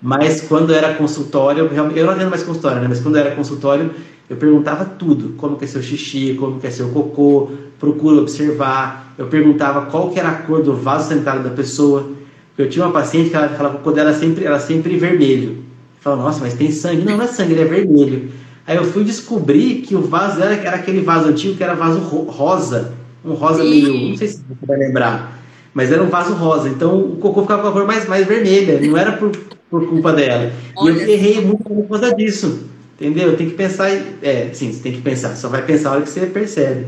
[0.02, 2.88] Mas quando era consultório, eu não atendo mais consultório, né?
[2.88, 3.91] Mas quando era consultório,
[4.30, 5.34] eu perguntava tudo.
[5.38, 9.14] Como que é seu xixi, como que é seu cocô, procuro observar.
[9.18, 12.10] Eu perguntava qual que era a cor do vaso sanitário da pessoa.
[12.58, 14.97] Eu tinha uma paciente que ela falava que o cocô dela era sempre, era sempre
[14.97, 15.50] vermelho.
[15.50, 17.04] Eu falava, nossa, mas tem sangue?
[17.04, 18.30] Não, não é sangue, ele é vermelho.
[18.66, 22.00] Aí eu fui descobrir que o vaso dela era aquele vaso antigo que era vaso
[22.00, 22.93] rosa.
[23.26, 25.39] Um rosa meio, não sei se você vai lembrar.
[25.74, 26.70] Mas era um vaso rosa.
[26.70, 28.80] Então o cocô ficava com a cor mais, mais vermelha.
[28.80, 29.32] Não era por
[29.70, 30.51] por culpa dela.
[30.76, 30.93] Olha.
[30.93, 32.67] E eu errei muito por causa disso.
[32.99, 33.36] Entendeu?
[33.38, 33.89] Tem que pensar.
[34.22, 35.36] É, sim, você tem que pensar.
[35.36, 36.88] Só vai pensar a hora que você percebe.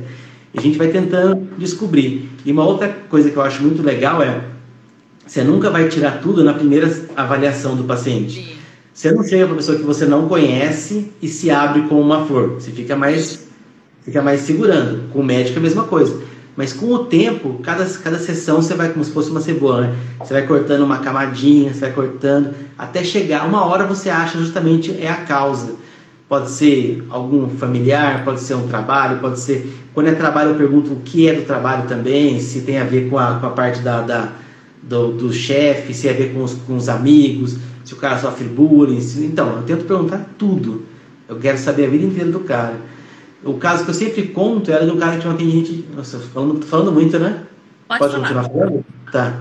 [0.53, 2.29] E a gente vai tentando descobrir.
[2.45, 4.41] E uma outra coisa que eu acho muito legal é.
[5.25, 8.43] Você nunca vai tirar tudo na primeira avaliação do paciente.
[8.43, 8.61] Sim.
[8.93, 12.25] Você não chega para uma pessoa que você não conhece e se abre com uma
[12.25, 12.55] flor.
[12.55, 13.47] Você fica mais,
[14.03, 15.09] fica mais segurando.
[15.13, 16.21] Com o médico é a mesma coisa.
[16.56, 19.95] Mas com o tempo, cada, cada sessão você vai como se fosse uma cebola, né?
[20.20, 24.91] Você vai cortando uma camadinha, você vai cortando, até chegar, uma hora você acha justamente
[24.99, 25.76] é a causa.
[26.28, 29.74] Pode ser algum familiar, pode ser um trabalho, pode ser.
[29.93, 33.10] Quando é trabalho, eu pergunto o que é do trabalho também, se tem a ver
[33.10, 34.30] com a, com a parte da, da
[34.82, 38.18] do, do chefe, se tem a ver com os, com os amigos, se o cara
[38.18, 39.02] sofre bullying.
[39.02, 39.24] Se...
[39.24, 40.84] Então, eu tento perguntar tudo.
[41.28, 42.76] Eu quero saber a vida inteira do cara.
[43.44, 45.86] O caso que eu sempre conto era de um cara que tinha uma tendinite.
[45.96, 47.44] Nossa, falando, falando muito, né?
[47.88, 48.86] Pode, Pode continuar falando?
[49.12, 49.39] Tá.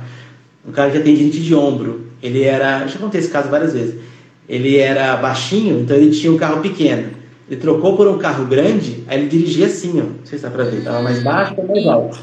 [0.67, 2.07] Um cara que tinha tendinite de ombro.
[2.23, 2.87] Ele era.
[2.87, 4.01] Já contei esse caso várias vezes.
[4.49, 7.11] Ele era baixinho, então ele tinha um carro pequeno.
[7.49, 10.05] Ele trocou por um carro grande, aí ele dirigia assim, ó.
[10.05, 10.83] Não sei se dá pra ver.
[10.83, 12.19] Tava mais baixo ou mais alto.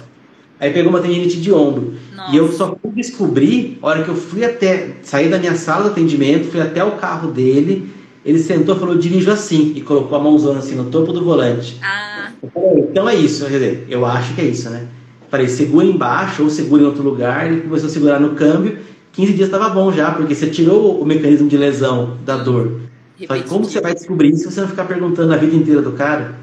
[0.59, 1.93] Aí pegou uma tendinite de ombro.
[2.15, 2.33] Nossa.
[2.33, 4.95] E eu só fui descobrir, a hora que eu fui até.
[5.03, 7.89] Saí da minha sala de atendimento, fui até o carro dele
[8.27, 11.79] ele sentou e falou, dirijo assim, e colocou a mãozona assim no topo do volante.
[11.81, 12.29] Ah.
[12.53, 14.85] Falei, então é isso, quer dizer, eu acho que é isso, né?
[15.31, 18.79] Falei, segura embaixo ou segura em outro lugar, ele começou a segurar no câmbio,
[19.13, 22.81] 15 dias estava bom já, porque você tirou o mecanismo de lesão da dor.
[23.25, 25.93] Falei, como você vai descobrir isso se você não ficar perguntando a vida inteira do
[25.93, 26.35] cara?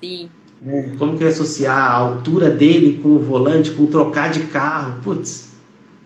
[0.00, 0.30] Sim.
[0.64, 5.00] É, como que vai associar a altura dele com o volante, com trocar de carro?
[5.02, 5.50] Putz,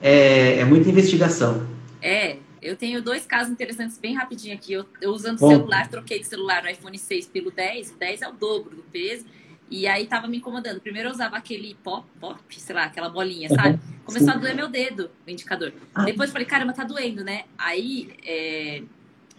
[0.01, 1.63] é, é muita investigação.
[2.01, 2.37] É,
[2.69, 4.75] eu tenho dois casos interessantes bem rapidinho aqui.
[4.75, 7.93] Eu, eu usando o celular, troquei de celular no iPhone 6 pelo 10.
[7.93, 9.25] O 10 é o dobro do peso.
[9.71, 10.81] E aí tava me incomodando.
[10.81, 13.79] Primeiro eu usava aquele pop, pop, sei lá, aquela bolinha, sabe?
[14.05, 14.35] Começou Sim.
[14.35, 15.73] a doer meu dedo, o indicador.
[15.95, 16.05] Ah.
[16.05, 17.45] Depois eu falei, caramba, tá doendo, né?
[17.57, 18.83] Aí é,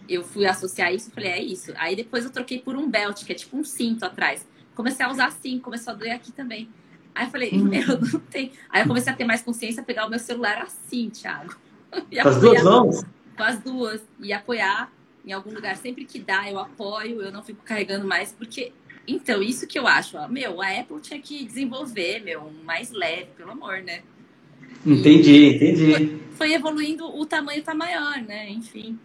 [0.08, 1.72] eu fui associar isso e falei, é isso.
[1.76, 4.46] Aí depois eu troquei por um belt, que é tipo um cinto atrás.
[4.74, 6.68] Comecei a usar assim, começou a doer aqui também.
[7.14, 7.64] Aí eu falei, hum.
[7.64, 8.52] meu, não tem.
[8.68, 11.56] Aí eu comecei a ter mais consciência, pegar o meu celular assim, Thiago.
[11.90, 13.04] Com as duas mãos?
[13.40, 14.02] Com as duas.
[14.20, 14.92] E apoiar
[15.24, 15.76] em algum lugar.
[15.76, 18.72] Sempre que dá, eu apoio, eu não fico carregando mais, porque.
[19.08, 22.90] Então, isso que eu acho, ó, meu, a Apple tinha que desenvolver, meu, um mais
[22.92, 24.02] leve, pelo amor, né?
[24.86, 25.92] Entendi, entendi.
[25.92, 28.50] Foi, foi, evoluindo, o tamanho tá maior, né?
[28.50, 28.98] Enfim.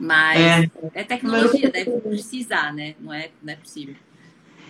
[0.00, 2.94] Mas é, é tecnologia, deve precisar, né?
[2.98, 3.94] Não é, não é possível.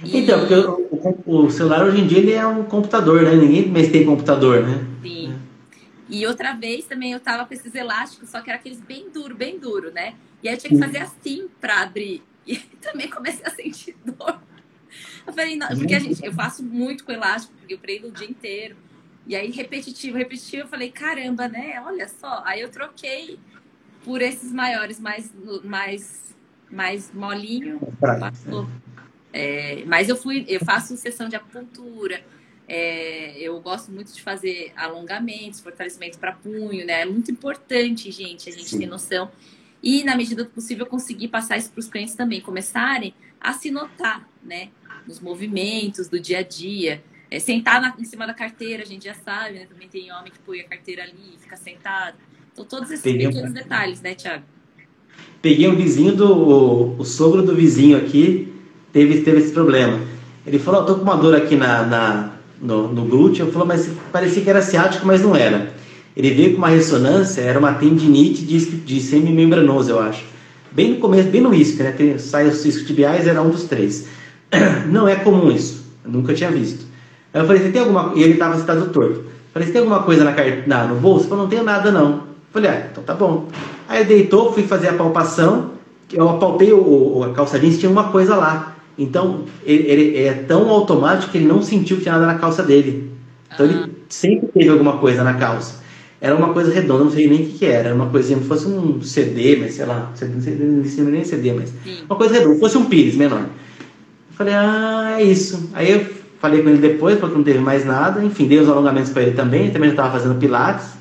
[0.03, 0.19] E...
[0.19, 3.35] Então, porque o, o, celular hoje em dia ele é um computador, né?
[3.35, 4.85] Ninguém mais tem computador, né?
[5.03, 5.35] Sim.
[6.15, 9.35] E outra vez também eu tava com esses elásticos, só que era aqueles bem duro,
[9.35, 10.15] bem duro, né?
[10.41, 12.23] E aí eu tinha que fazer assim para abrir.
[12.47, 14.39] E também comecei a sentir dor.
[15.27, 18.11] Eu falei, não, porque a gente, eu faço muito com elástico, porque eu prendo o
[18.13, 18.77] dia inteiro.
[19.27, 21.83] E aí, repetitivo, repetitivo, eu falei, caramba, né?
[21.83, 22.43] Olha só.
[22.45, 23.39] Aí eu troquei
[24.05, 25.33] por esses maiores, mais,
[25.65, 26.37] mais,
[26.71, 27.81] mais molinho.
[27.99, 28.69] Passou.
[29.33, 32.23] É, mas eu fui, eu faço sessão de acupuntura,
[32.67, 37.03] é, eu gosto muito de fazer alongamentos, fortalecimento para punho, né?
[37.03, 38.79] É muito importante, gente, a gente Sim.
[38.79, 39.31] ter noção.
[39.83, 43.71] E, na medida do possível, conseguir passar isso para os clientes também, começarem a se
[43.71, 44.69] notar, né?
[45.07, 47.03] Nos movimentos do dia a dia.
[47.31, 49.67] É, sentar na, em cima da carteira, a gente já sabe, né?
[49.67, 52.17] Também tem homem que põe a carteira ali e fica sentado.
[52.53, 53.55] Então, todos esses Peguei pequenos um...
[53.55, 54.45] detalhes, né, Tiago?
[55.43, 56.33] Peguei um vizinho do.
[56.33, 58.55] O, o sogro do vizinho aqui
[58.91, 60.01] teve, teve esse problema.
[60.47, 62.34] Ele falou: oh, tô com uma dor aqui na, na
[62.65, 65.75] no, no glúteo, falou, mas parecia que era ciático, mas não era.
[66.17, 70.25] Ele veio com uma ressonância, era uma tendinite de, de semimembranoso, eu acho.
[70.73, 71.93] Bem no começo, bem no isque, né?
[71.93, 74.07] Tem, sai os ciscos tibiais, era um dos três.
[74.89, 76.87] Não é comum isso, eu nunca tinha visto.
[77.33, 79.21] Aí eu falei, você tem alguma E ele estava sentado torto.
[79.21, 80.35] Eu falei, tem alguma coisa na,
[80.67, 81.23] na, no bolso?
[81.23, 82.11] Ele falou, não tenho nada não.
[82.13, 82.21] Eu
[82.53, 83.49] falei, ah, então tá bom.
[83.89, 85.73] Aí deitou, fui fazer a palpação,
[86.13, 88.74] eu apalpei o, o, a calça jeans, tinha uma coisa lá.
[88.99, 92.63] Então, ele, ele, é tão automático que ele não sentiu que tinha nada na calça
[92.63, 93.11] dele.
[93.53, 95.83] Então, ele sempre teve alguma coisa na calça.
[96.21, 97.89] Era uma coisa redonda, não sei nem o que, que era.
[97.89, 100.55] Era uma coisinha, fosse um CD, mas sei lá, não sei
[101.05, 102.05] nem CD, mas Sim.
[102.09, 103.41] uma coisa redonda, fosse um pires menor.
[103.41, 105.71] Eu falei, ah, é isso.
[105.75, 106.07] Aí eu
[106.41, 108.25] falei com ele depois, porque não teve mais nada.
[108.25, 109.65] Enfim, dei os alongamentos para ele também.
[109.65, 110.95] Ele também já estava fazendo pilates.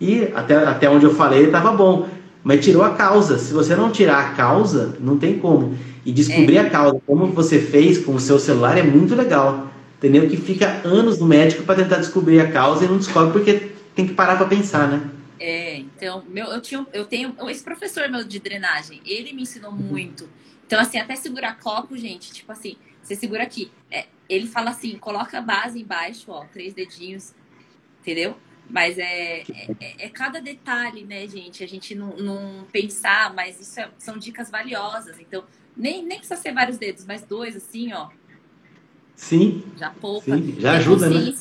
[0.00, 2.08] E até, até onde eu falei, ele estava bom.
[2.46, 3.40] Mas tirou a causa.
[3.40, 5.76] Se você não tirar a causa, não tem como.
[6.04, 6.60] E descobrir é.
[6.60, 9.68] a causa, como você fez com o seu celular, é muito legal.
[9.98, 10.28] Entendeu?
[10.28, 14.06] Que fica anos no médico para tentar descobrir a causa e não descobre porque tem
[14.06, 15.10] que parar para pensar, né?
[15.40, 19.72] É, então, meu, eu, tinha, eu tenho esse professor meu de drenagem, ele me ensinou
[19.72, 20.28] muito.
[20.64, 23.72] Então, assim, até segurar copo, gente, tipo assim, você segura aqui.
[23.90, 27.34] É, ele fala assim, coloca a base embaixo, ó, três dedinhos,
[28.02, 28.36] entendeu?
[28.68, 31.62] Mas é, é, é, cada detalhe, né, gente?
[31.62, 35.18] A gente não, não pensar, mas isso é, são dicas valiosas.
[35.20, 35.44] Então,
[35.76, 38.08] nem, nem precisa ser vários dedos, mas dois, assim, ó.
[39.14, 39.64] Sim.
[39.76, 40.36] Já poupa.
[40.36, 41.32] Sim, já ajuda, né?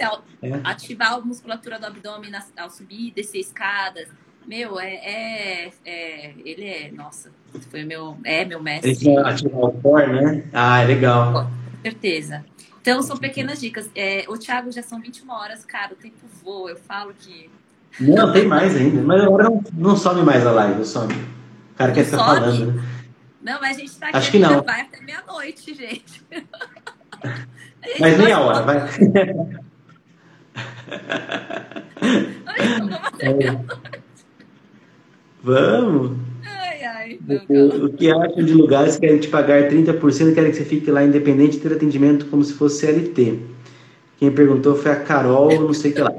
[0.41, 0.61] É.
[0.63, 4.07] Ativar a musculatura do abdômen ao subir e descer escadas.
[4.47, 6.91] Meu, é, é, é, Ele é.
[6.91, 7.31] Nossa,
[7.69, 8.17] foi meu.
[8.23, 8.91] É meu mestre.
[8.91, 10.43] Ele ativar o core, né?
[10.53, 11.33] Ah, é legal.
[11.33, 12.45] Com certeza.
[12.85, 13.89] Então, são pequenas dicas.
[13.95, 16.69] É, o Thiago já são 21 horas, cara, o tempo voa.
[16.69, 17.49] Eu falo que.
[17.99, 19.01] Não, tem mais ainda.
[19.01, 21.11] Mas agora não, não some mais a live, eu some.
[21.11, 22.83] O cara quer ficar falando, né?
[23.41, 24.61] Não, mas a gente tá aqui Acho que não.
[24.61, 26.23] vai até meia-noite, gente.
[26.29, 27.99] gente.
[27.99, 28.77] Mas meia hora, vai.
[32.45, 33.33] Ai, vamos até é.
[33.33, 33.79] meia-noite.
[35.41, 36.17] Vamos.
[37.49, 40.91] O, que acham de lugares que querem te pagar 30% e querem que você fique
[40.91, 43.39] lá independente ter atendimento como se fosse CLT?
[44.17, 46.13] Quem perguntou foi a Carol, não sei o que lá.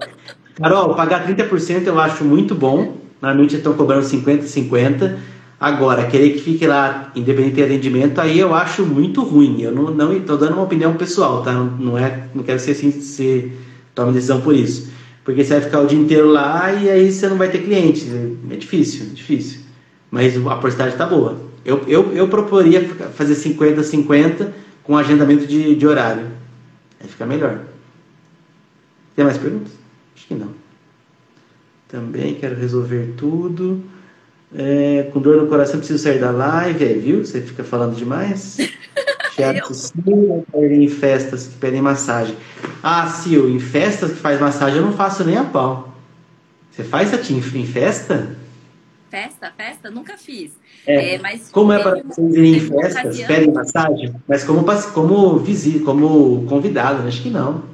[0.57, 2.97] Carol, pagar 30% eu acho muito bom.
[3.21, 5.19] Normalmente estão cobrando 50, 50.
[5.59, 9.63] Agora, querer que fique lá independente de atendimento, aí eu acho muito ruim.
[9.63, 11.53] Eu não, não estou dando uma opinião pessoal, tá?
[11.53, 13.53] Não, não é, não quero ser assim, se
[13.95, 14.91] tome decisão por isso.
[15.25, 18.07] Porque você vai ficar o dia inteiro lá e aí você não vai ter cliente.
[18.51, 19.66] É difícil, é difícil.
[20.11, 21.41] Mas a porcentagem está boa.
[21.65, 24.51] Eu, eu, eu proporia fazer 50-50
[24.85, 26.29] com agendamento de, de horário.
[27.01, 27.61] Aí fica melhor.
[29.15, 29.73] Tem mais perguntas?
[30.15, 30.51] Acho que não.
[31.89, 33.83] Também quero resolver tudo.
[34.55, 37.25] É, com dor no coração preciso sair da live, aí, viu?
[37.25, 38.59] Você fica falando demais.
[39.35, 42.37] Teatro Sil, em festas que pedem massagem.
[42.83, 45.95] Ah, Sil, em festas que faz massagem eu não faço nem a pau.
[46.71, 48.37] Você faz, Satinho, em festa?
[49.17, 49.91] Festa, festa?
[49.91, 50.53] Nunca fiz.
[50.87, 54.15] É, é mas como é para vocês irem em festas, pedem massagem?
[54.29, 54.63] Mas como,
[54.93, 57.67] como visita, como convidado, acho que não.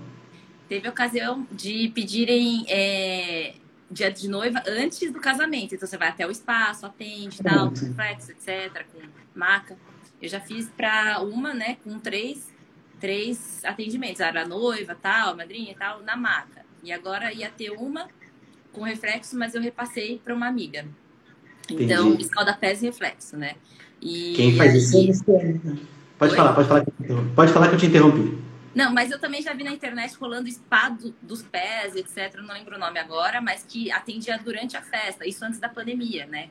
[0.69, 3.55] Teve ocasião de pedirem é,
[3.91, 5.75] dia de noiva antes do casamento.
[5.75, 9.01] Então você vai até o espaço, atende, tal, com reflexo, etc., com
[9.35, 9.77] maca.
[10.23, 12.53] Eu já fiz para uma, né, com três,
[13.01, 14.21] três atendimentos.
[14.21, 16.65] Era noiva, tal, madrinha e tal, na maca.
[16.85, 18.07] E agora ia ter uma
[18.71, 20.87] com reflexo, mas eu repassei para uma amiga.
[21.71, 23.55] Então, escalda-pés e reflexo, né?
[24.01, 24.97] E Quem faz isso
[25.31, 25.55] é
[26.19, 26.37] Pode Oi?
[26.37, 26.85] falar, pode falar,
[27.35, 28.39] pode falar que eu te interrompi.
[28.75, 32.41] Não, mas eu também já vi na internet rolando spa do, dos pés, etc.
[32.41, 36.27] Não lembro o nome agora, mas que atendia durante a festa, isso antes da pandemia,
[36.27, 36.49] né?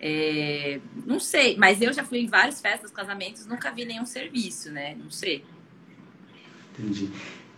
[0.00, 4.70] É, não sei, mas eu já fui em várias festas, casamentos, nunca vi nenhum serviço,
[4.70, 4.94] né?
[5.02, 5.44] Não sei.
[6.78, 7.08] Entendi.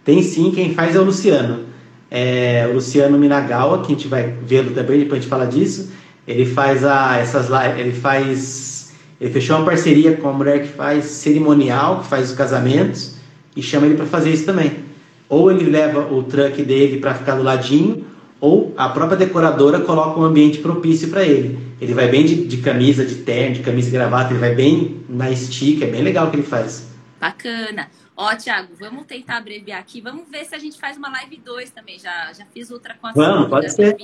[0.05, 1.67] Tem sim, quem faz é o Luciano.
[2.09, 5.93] É, o Luciano Minagawa, que a gente vai vê-lo também, depois a gente fala disso.
[6.27, 7.49] Ele faz a, essas
[7.79, 8.95] ele faz.
[9.21, 13.17] Ele fechou uma parceria com uma mulher que faz cerimonial, que faz os casamentos
[13.57, 14.85] e chama ele para fazer isso também.
[15.29, 18.05] Ou ele leva o truck dele para ficar do ladinho,
[18.39, 21.59] ou a própria decoradora coloca um ambiente propício para ele.
[21.81, 25.01] Ele vai bem de, de, camisa, de terno, de camisa e gravata, ele vai bem
[25.09, 26.87] na estica, é bem legal o que ele faz.
[27.19, 27.89] Bacana.
[28.17, 30.01] Ó, Thiago, vamos tentar abreviar aqui.
[30.01, 31.99] Vamos ver se a gente faz uma live 2 também.
[31.99, 33.97] Já, já fiz outra com a Vamos, pode ser.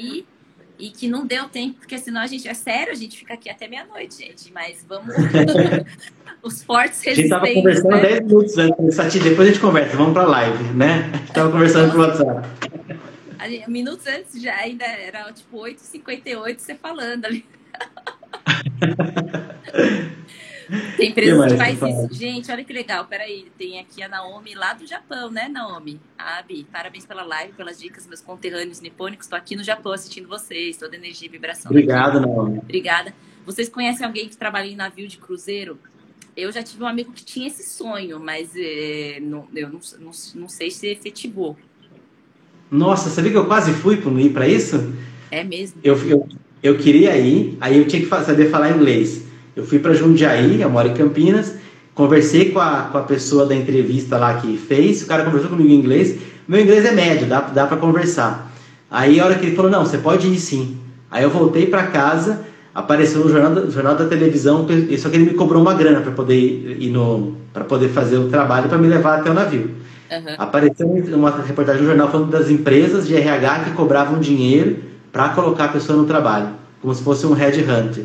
[0.83, 2.49] E que não deu tempo, porque senão a gente.
[2.49, 4.53] É sério, a gente fica aqui até meia-noite, gente.
[4.53, 5.14] Mas vamos.
[6.43, 7.07] os fortes resistentes.
[7.07, 8.01] A gente estava conversando né?
[8.01, 11.09] 10 minutos antes, depois a gente conversa, vamos para a live, né?
[11.12, 12.49] A gente estava conversando pelo WhatsApp.
[13.68, 17.45] Minutos antes já ainda era tipo 8h58 você falando ali.
[20.97, 22.09] tem empresa que, faz isso.
[22.14, 23.05] Gente, olha que legal.
[23.05, 26.01] Peraí, tem aqui a Naomi lá do Japão, né, Naomi?
[26.16, 29.27] Abi, parabéns pela live, pelas dicas, meus conterrâneos nipônicos.
[29.27, 31.70] Estou aqui no Japão assistindo vocês, toda energia e vibração.
[31.70, 32.59] Obrigado, Naomi.
[32.59, 33.14] Obrigada.
[33.45, 35.79] Vocês conhecem alguém que trabalha em navio de cruzeiro?
[36.37, 40.11] Eu já tive um amigo que tinha esse sonho, mas é, não, eu não, não,
[40.35, 41.57] não sei se efetivou.
[42.70, 43.99] Nossa, sabia que eu quase fui
[44.33, 44.95] para isso?
[45.31, 45.79] É mesmo?
[45.85, 46.29] Eu, eu,
[46.62, 49.27] eu queria ir, aí eu tinha que saber falar inglês.
[49.55, 51.55] Eu fui para Jundiaí, eu moro em Campinas,
[51.95, 55.69] conversei com a, com a pessoa da entrevista lá que fez, o cara conversou comigo
[55.69, 56.17] em inglês.
[56.49, 58.51] Meu inglês é médio, dá, dá para conversar.
[58.91, 60.77] Aí a hora que ele falou, não, você pode ir sim.
[61.11, 62.41] Aí eu voltei para casa,
[62.75, 64.67] apareceu no jornal, da, jornal da televisão,
[64.99, 68.29] só que ele me cobrou uma grana para poder ir no para poder fazer o
[68.29, 69.73] trabalho para me levar até o navio.
[70.11, 70.35] Uhum.
[70.39, 74.77] Apareceu uma reportagem no jornal falando das empresas de RH que cobravam dinheiro
[75.13, 76.49] para colocar a pessoa no trabalho,
[76.81, 78.05] como se fosse um headhunter.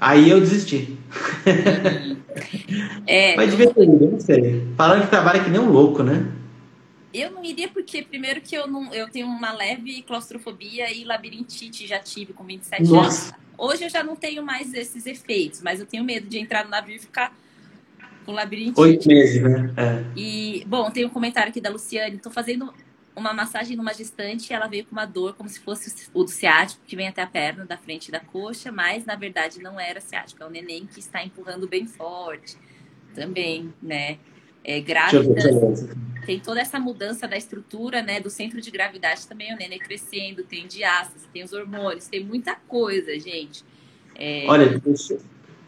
[0.00, 0.96] Aí eu desisti.
[3.06, 4.64] É, Mas devia ter ido, não sei.
[4.76, 6.30] Falando que trabalha que nem um louco, né?
[7.12, 11.86] Eu não iria porque, primeiro, que eu, não, eu tenho uma leve claustrofobia e labirintite,
[11.86, 13.34] já tive com 27 Nossa.
[13.34, 13.48] anos.
[13.56, 16.70] Hoje eu já não tenho mais esses efeitos, mas eu tenho medo de entrar no
[16.70, 17.34] navio e ficar
[18.24, 18.80] com labirintite.
[18.80, 19.72] Oito meses, né?
[19.76, 20.04] É.
[20.14, 22.16] E, bom, tem um comentário aqui da Luciane.
[22.16, 22.72] Estou fazendo
[23.18, 26.30] uma massagem numa gestante e ela veio com uma dor como se fosse o do
[26.30, 30.00] ciático, que vem até a perna da frente da coxa, mas na verdade não era
[30.00, 32.56] ciático, é o neném que está empurrando bem forte
[33.14, 34.18] também, né?
[34.64, 35.40] É, grávida,
[36.26, 40.42] tem toda essa mudança da estrutura, né, do centro de gravidade também, o neném crescendo,
[40.42, 43.64] tem diástase, tem os hormônios, tem muita coisa, gente.
[44.14, 44.44] É...
[44.46, 45.16] Olha, deixa,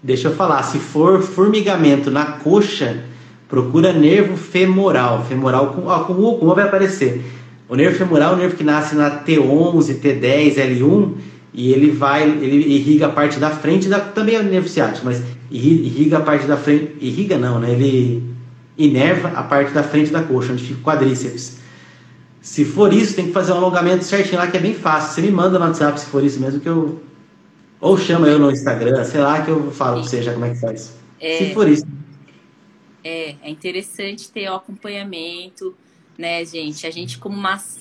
[0.03, 3.03] deixa eu falar, se for formigamento na coxa,
[3.49, 7.25] procura nervo femoral, femoral com, ó, com o com vai aparecer.
[7.71, 11.13] O nervo femoral é o nervo que nasce na T11, T10, L1
[11.55, 15.07] e ele vai, ele irriga a parte da frente da, também é o nervo ciático,
[15.07, 17.71] mas irriga a parte da frente, irriga não, né?
[17.71, 18.25] Ele
[18.77, 21.61] inerva a parte da frente da coxa, onde fica o quadríceps.
[22.43, 25.15] Se for isso, tem que fazer um alongamento certinho lá que é bem fácil.
[25.15, 27.01] Você me manda no WhatsApp se for isso mesmo que eu
[27.81, 30.51] Ou chama eu no Instagram, sei lá, que eu falo pra você já como é
[30.51, 30.99] que faz.
[31.21, 31.87] É, Se for isso.
[33.05, 35.73] É, é interessante ter o acompanhamento,
[36.21, 36.87] né, gente?
[36.87, 37.37] A gente, como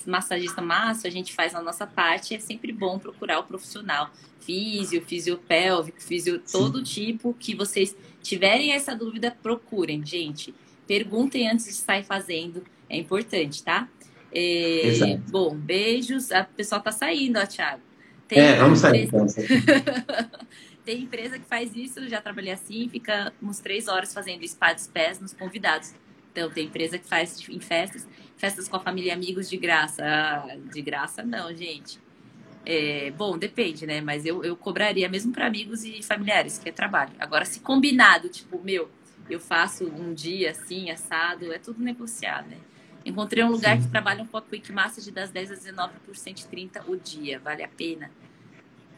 [0.06, 4.10] massagista massa, a gente faz a nossa parte, é sempre bom procurar o profissional.
[4.40, 6.84] Físio, fisiopélvico, físio, todo Sim.
[6.84, 10.54] tipo que vocês tiverem essa dúvida, procurem, gente.
[10.86, 13.86] Perguntem antes de sair fazendo, é importante, tá?
[14.32, 16.32] É, bom, beijos.
[16.32, 17.82] A pessoa tá saindo, ó, Thiago.
[18.26, 19.04] Tem é, vamos sair.
[19.04, 19.26] Então.
[20.82, 24.86] Tem empresa que faz isso, já trabalhei assim, fica uns três horas fazendo spa dos
[24.86, 25.94] pés nos convidados.
[26.32, 28.08] Então, tem empresa que faz em festas,
[28.40, 30.02] festas com a família e amigos de graça.
[30.02, 32.00] Ah, de graça, não, gente.
[32.64, 34.00] É, bom, depende, né?
[34.00, 37.12] Mas eu, eu cobraria mesmo para amigos e familiares, que é trabalho.
[37.18, 38.90] Agora, se combinado, tipo, meu,
[39.28, 42.56] eu faço um dia assim, assado, é tudo negociado, né?
[43.04, 43.84] Encontrei um lugar Sim.
[43.84, 47.38] que trabalha com a Quick Massage das 10 às 19 por 130 o dia.
[47.38, 48.10] Vale a pena.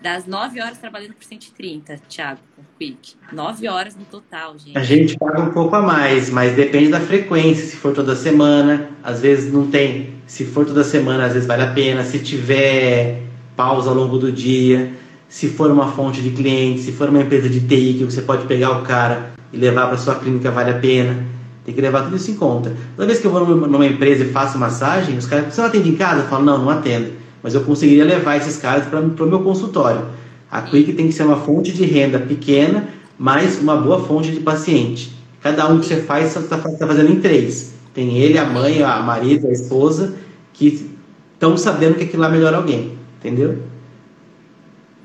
[0.02, 3.14] Das 9 horas trabalhando por 130, Thiago, com Quick.
[3.32, 4.76] 9 horas no total, gente.
[4.76, 7.64] A gente paga um pouco a mais, mas depende da frequência.
[7.64, 10.14] Se for toda semana, às vezes não tem.
[10.26, 12.02] Se for toda semana, às vezes vale a pena.
[12.02, 13.22] Se tiver
[13.54, 14.92] pausa ao longo do dia,
[15.28, 18.44] se for uma fonte de clientes, se for uma empresa de TI que você pode
[18.46, 21.24] pegar o cara e levar para sua clínica, vale a pena.
[21.64, 22.74] Tem que levar tudo isso em conta.
[22.96, 25.90] Toda vez que eu vou numa empresa e faço massagem, os caras, você não atende
[25.90, 26.22] em casa?
[26.22, 27.21] Eu falo, não, não atendo.
[27.42, 30.06] Mas eu conseguiria levar esses caras para o meu consultório.
[30.50, 32.88] A Quick tem que ser uma fonte de renda pequena,
[33.18, 35.12] mas uma boa fonte de paciente.
[35.40, 37.74] Cada um que você faz, você está tá fazendo em três.
[37.92, 40.16] Tem ele, a mãe, a marido, a esposa,
[40.52, 40.88] que
[41.32, 42.96] estão sabendo que aquilo lá melhora alguém.
[43.18, 43.62] Entendeu?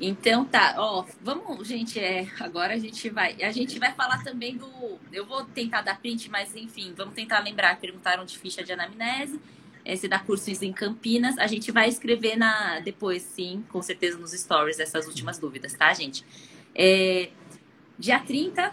[0.00, 4.56] Então tá, ó, vamos, gente, é, agora a gente vai, a gente vai falar também
[4.56, 4.68] do,
[5.12, 9.40] eu vou tentar dar print, mas enfim, vamos tentar lembrar, perguntaram de ficha de anamnese,
[9.88, 14.18] é, se dá cursos em Campinas, a gente vai escrever na, depois sim, com certeza
[14.18, 16.22] nos stories, essas últimas dúvidas, tá, gente?
[16.74, 17.30] É,
[17.98, 18.70] dia 30?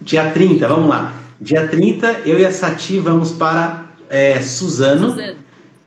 [0.00, 1.14] Dia 30, vamos lá.
[1.40, 5.10] Dia 30, eu e a Sati vamos para é, Suzano.
[5.10, 5.38] Suzano.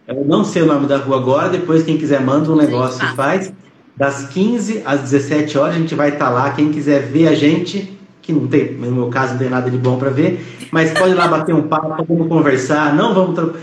[0.07, 3.15] Eu não sei o nome da rua agora, depois quem quiser manda um negócio e
[3.15, 3.51] faz.
[3.97, 6.51] Das 15 às 17 horas a gente vai estar tá lá.
[6.53, 9.77] Quem quiser ver a gente, que não tem, no meu caso não tem nada de
[9.77, 12.95] bom para ver, mas pode ir lá bater um papo, vamos conversar.
[12.95, 13.55] Não vamos.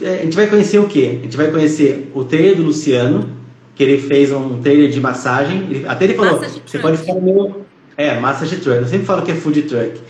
[0.00, 1.18] É, a gente vai conhecer o quê?
[1.20, 3.30] A gente vai conhecer o trailer do Luciano,
[3.74, 5.66] que ele fez um trailer de massagem.
[5.70, 7.64] Ele, até ele falou: você pode ficar no meu.
[7.96, 8.78] É, massage truck.
[8.78, 10.00] Eu sempre falo que é food truck.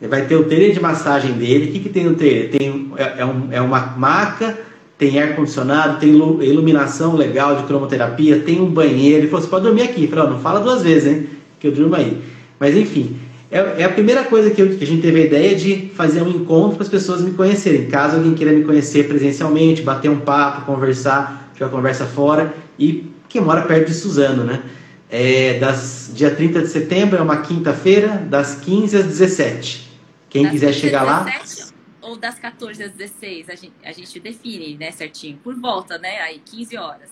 [0.00, 1.70] Vai ter o trailer de massagem dele.
[1.70, 2.50] O que, que tem no trailer?
[2.50, 4.58] Tem, é, é, um, é uma maca
[4.98, 9.18] tem ar-condicionado, tem iluminação legal de cromoterapia, tem um banheiro.
[9.18, 10.04] Ele falou: você pode dormir aqui.
[10.04, 11.28] Eu falei: não fala duas vezes, hein?
[11.60, 12.22] Que eu durmo aí.
[12.58, 13.16] Mas enfim,
[13.50, 16.22] é, é a primeira coisa que, eu, que, a gente teve a ideia de fazer
[16.22, 17.86] um encontro para as pessoas me conhecerem.
[17.88, 22.54] Caso alguém queira me conhecer presencialmente, bater um papo, conversar, tiver uma conversa fora.
[22.78, 24.62] E quem mora perto de Suzano, né?
[25.08, 29.90] É, das, dia 30 de setembro é uma quinta-feira, das 15 às 17.
[30.28, 31.60] Quem das quiser chegar 17?
[31.60, 31.66] lá
[32.06, 33.50] ou das 14 às 16?
[33.50, 35.38] A gente, a gente define, né, certinho.
[35.42, 36.20] Por volta, né?
[36.20, 37.10] Aí, 15 horas.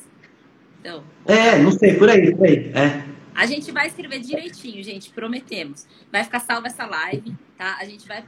[0.81, 2.71] Então, é, não sei, por aí, por aí.
[2.75, 3.03] É.
[3.35, 5.87] A gente vai escrever direitinho, gente, prometemos.
[6.11, 7.77] Vai ficar salva essa live, tá?
[7.81, 8.23] A gente vai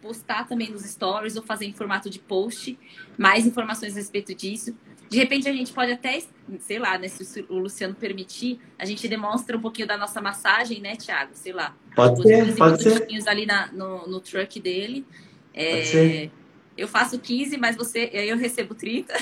[0.00, 2.78] postar também nos stories ou fazer em formato de post
[3.18, 4.76] mais informações a respeito disso.
[5.08, 6.22] De repente a gente pode até,
[6.60, 10.80] sei lá, né, se o Luciano permitir, a gente demonstra um pouquinho da nossa massagem,
[10.80, 11.32] né, Thiago?
[11.34, 11.74] Sei lá.
[11.94, 13.28] Pode ser, pode ser.
[13.28, 15.04] ali na, no, no truck dele.
[15.52, 16.28] É,
[16.76, 19.14] eu faço 15, mas você, eu recebo 30.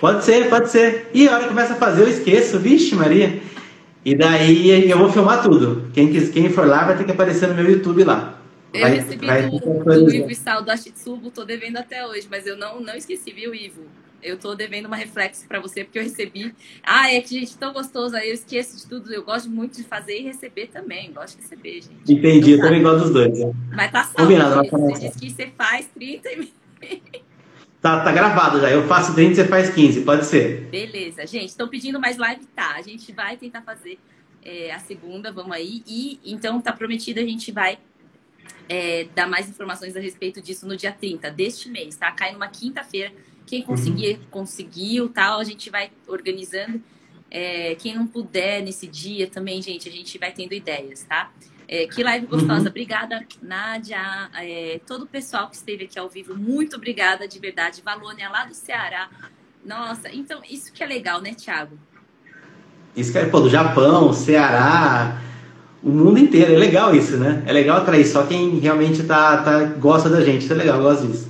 [0.00, 1.08] Pode ser, pode ser.
[1.14, 2.58] E a hora que começa a fazer, eu esqueço.
[2.58, 3.40] Vixe, Maria.
[4.04, 5.90] E daí eu vou filmar tudo.
[5.92, 8.38] Quem, quem for lá vai ter que aparecer no meu YouTube lá.
[8.72, 12.46] Eu vai, recebi vai do, do Ivo Sal do Ashitsubo, tô devendo até hoje, mas
[12.46, 13.82] eu não, não esqueci, viu, Ivo?
[14.22, 16.54] eu tô devendo uma reflexo para você, porque eu recebi.
[16.82, 18.16] Ah, é que, gente, tão gostoso.
[18.16, 19.12] Aí eu esqueço de tudo.
[19.12, 21.12] Eu gosto muito de fazer e receber também.
[21.12, 22.12] Gosto de receber, gente.
[22.12, 23.38] Entendi, eu também gosto dos dois.
[23.38, 23.52] Né?
[23.70, 24.16] Mas tá salvo.
[24.16, 26.52] Combinado, você disse que você faz 30 e.
[27.80, 28.70] Tá, tá gravado já.
[28.70, 30.62] Eu faço 30 e você faz 15, pode ser.
[30.70, 31.50] Beleza, gente.
[31.50, 32.44] Estão pedindo mais live?
[32.46, 32.74] Tá.
[32.74, 33.98] A gente vai tentar fazer
[34.44, 35.82] é, a segunda, vamos aí.
[35.86, 37.78] E então tá prometido, a gente vai
[38.68, 42.10] é, dar mais informações a respeito disso no dia 30 deste mês, tá?
[42.12, 43.12] Cai numa quinta-feira
[43.48, 44.24] quem conseguir, uhum.
[44.30, 46.82] conseguiu, tal, a gente vai organizando.
[47.30, 51.32] É, quem não puder nesse dia também, gente, a gente vai tendo ideias, tá?
[51.68, 52.62] É, que live gostosa.
[52.62, 52.68] Uhum.
[52.68, 54.30] Obrigada, Nádia.
[54.36, 57.82] É, todo o pessoal que esteve aqui ao vivo, muito obrigada, de verdade.
[57.84, 59.10] Valônia, lá do Ceará.
[59.64, 61.78] Nossa, então, isso que é legal, né, Thiago?
[62.96, 65.20] Isso que é, pô, do Japão, Ceará,
[65.82, 66.54] o mundo inteiro.
[66.54, 67.42] É legal isso, né?
[67.46, 70.44] É legal atrair só quem realmente tá, tá, gosta da gente.
[70.44, 71.28] Isso é legal, eu gosto disso.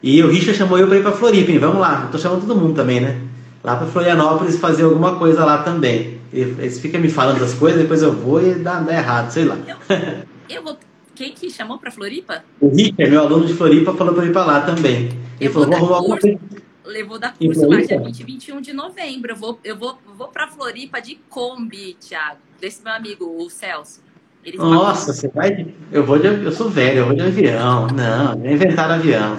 [0.00, 1.58] E o Richard chamou eu para ir para Floripa, hein?
[1.58, 2.02] vamos lá.
[2.04, 3.20] Eu tô chamando todo mundo também, né?
[3.62, 6.13] Lá para Florianópolis fazer alguma coisa lá também.
[6.34, 9.56] Eles ficam me falando das coisas, depois eu vou e dá, dá errado, sei lá.
[9.66, 10.76] Eu, eu vou.
[11.14, 12.44] Quem que chamou para Floripa?
[12.60, 15.10] O Richard, meu aluno de Floripa, falou para ir para lá também.
[15.38, 16.26] Ele Eu falou, vou dar arrumar curso.
[16.26, 16.64] alguma coisa.
[16.84, 18.04] Levou da Em curso lá dia Floripa?
[18.04, 19.30] 20 e 21 de novembro.
[19.32, 22.38] Eu vou, eu vou, vou para Floripa de Kombi, Thiago.
[22.60, 24.02] Desse meu amigo, o Celso.
[24.44, 25.74] Eles Nossa, você vai de...
[25.90, 26.26] Eu vou de...
[26.26, 27.86] Eu sou velho, eu vou de avião.
[27.86, 29.36] Não, inventaram avião,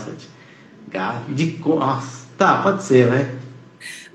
[1.30, 1.52] De...
[1.58, 3.36] co- Nossa, tá, pode ser, né?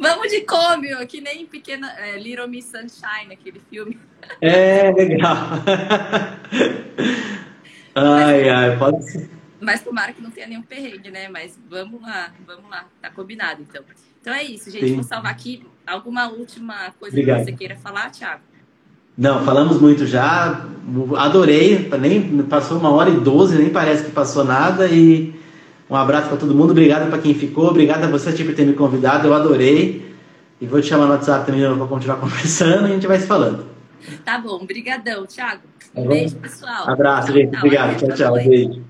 [0.01, 3.99] Vamos de ó, que nem pequena é, Little Miss Sunshine, aquele filme.
[4.41, 5.37] É, legal.
[7.95, 9.29] Ai, ai, pode ser.
[9.61, 11.29] Mas tomara que não tenha nenhum perrengue, né?
[11.29, 12.87] Mas vamos lá, vamos lá.
[13.03, 13.83] Tá combinado, então.
[14.21, 14.89] Então é isso, gente.
[14.89, 14.95] Sim.
[14.95, 15.67] Vou salvar aqui.
[15.87, 17.39] Alguma última coisa Obrigado.
[17.41, 18.43] que você queira falar, Thiago?
[19.19, 20.67] Não, falamos muito já.
[21.19, 21.91] Adorei.
[22.01, 24.87] Nem passou uma hora e doze, nem parece que passou nada.
[24.87, 25.35] E
[25.91, 26.71] um abraço para todo mundo.
[26.71, 27.69] Obrigado para quem ficou.
[27.69, 29.27] Obrigado a você Ti, por ter me convidado.
[29.27, 30.09] Eu adorei.
[30.61, 33.27] E vou te chamar no WhatsApp também para continuar conversando e a gente vai se
[33.27, 33.65] falando.
[34.25, 35.63] Tá bom, brigadão, Thiago.
[35.95, 36.09] Tá bom?
[36.09, 36.89] beijo, pessoal.
[36.89, 37.51] Abraço, gente.
[37.51, 37.61] tchau.
[37.61, 37.99] Obrigado.
[37.99, 38.35] Tchau, tchau.
[38.35, 38.90] Beijo.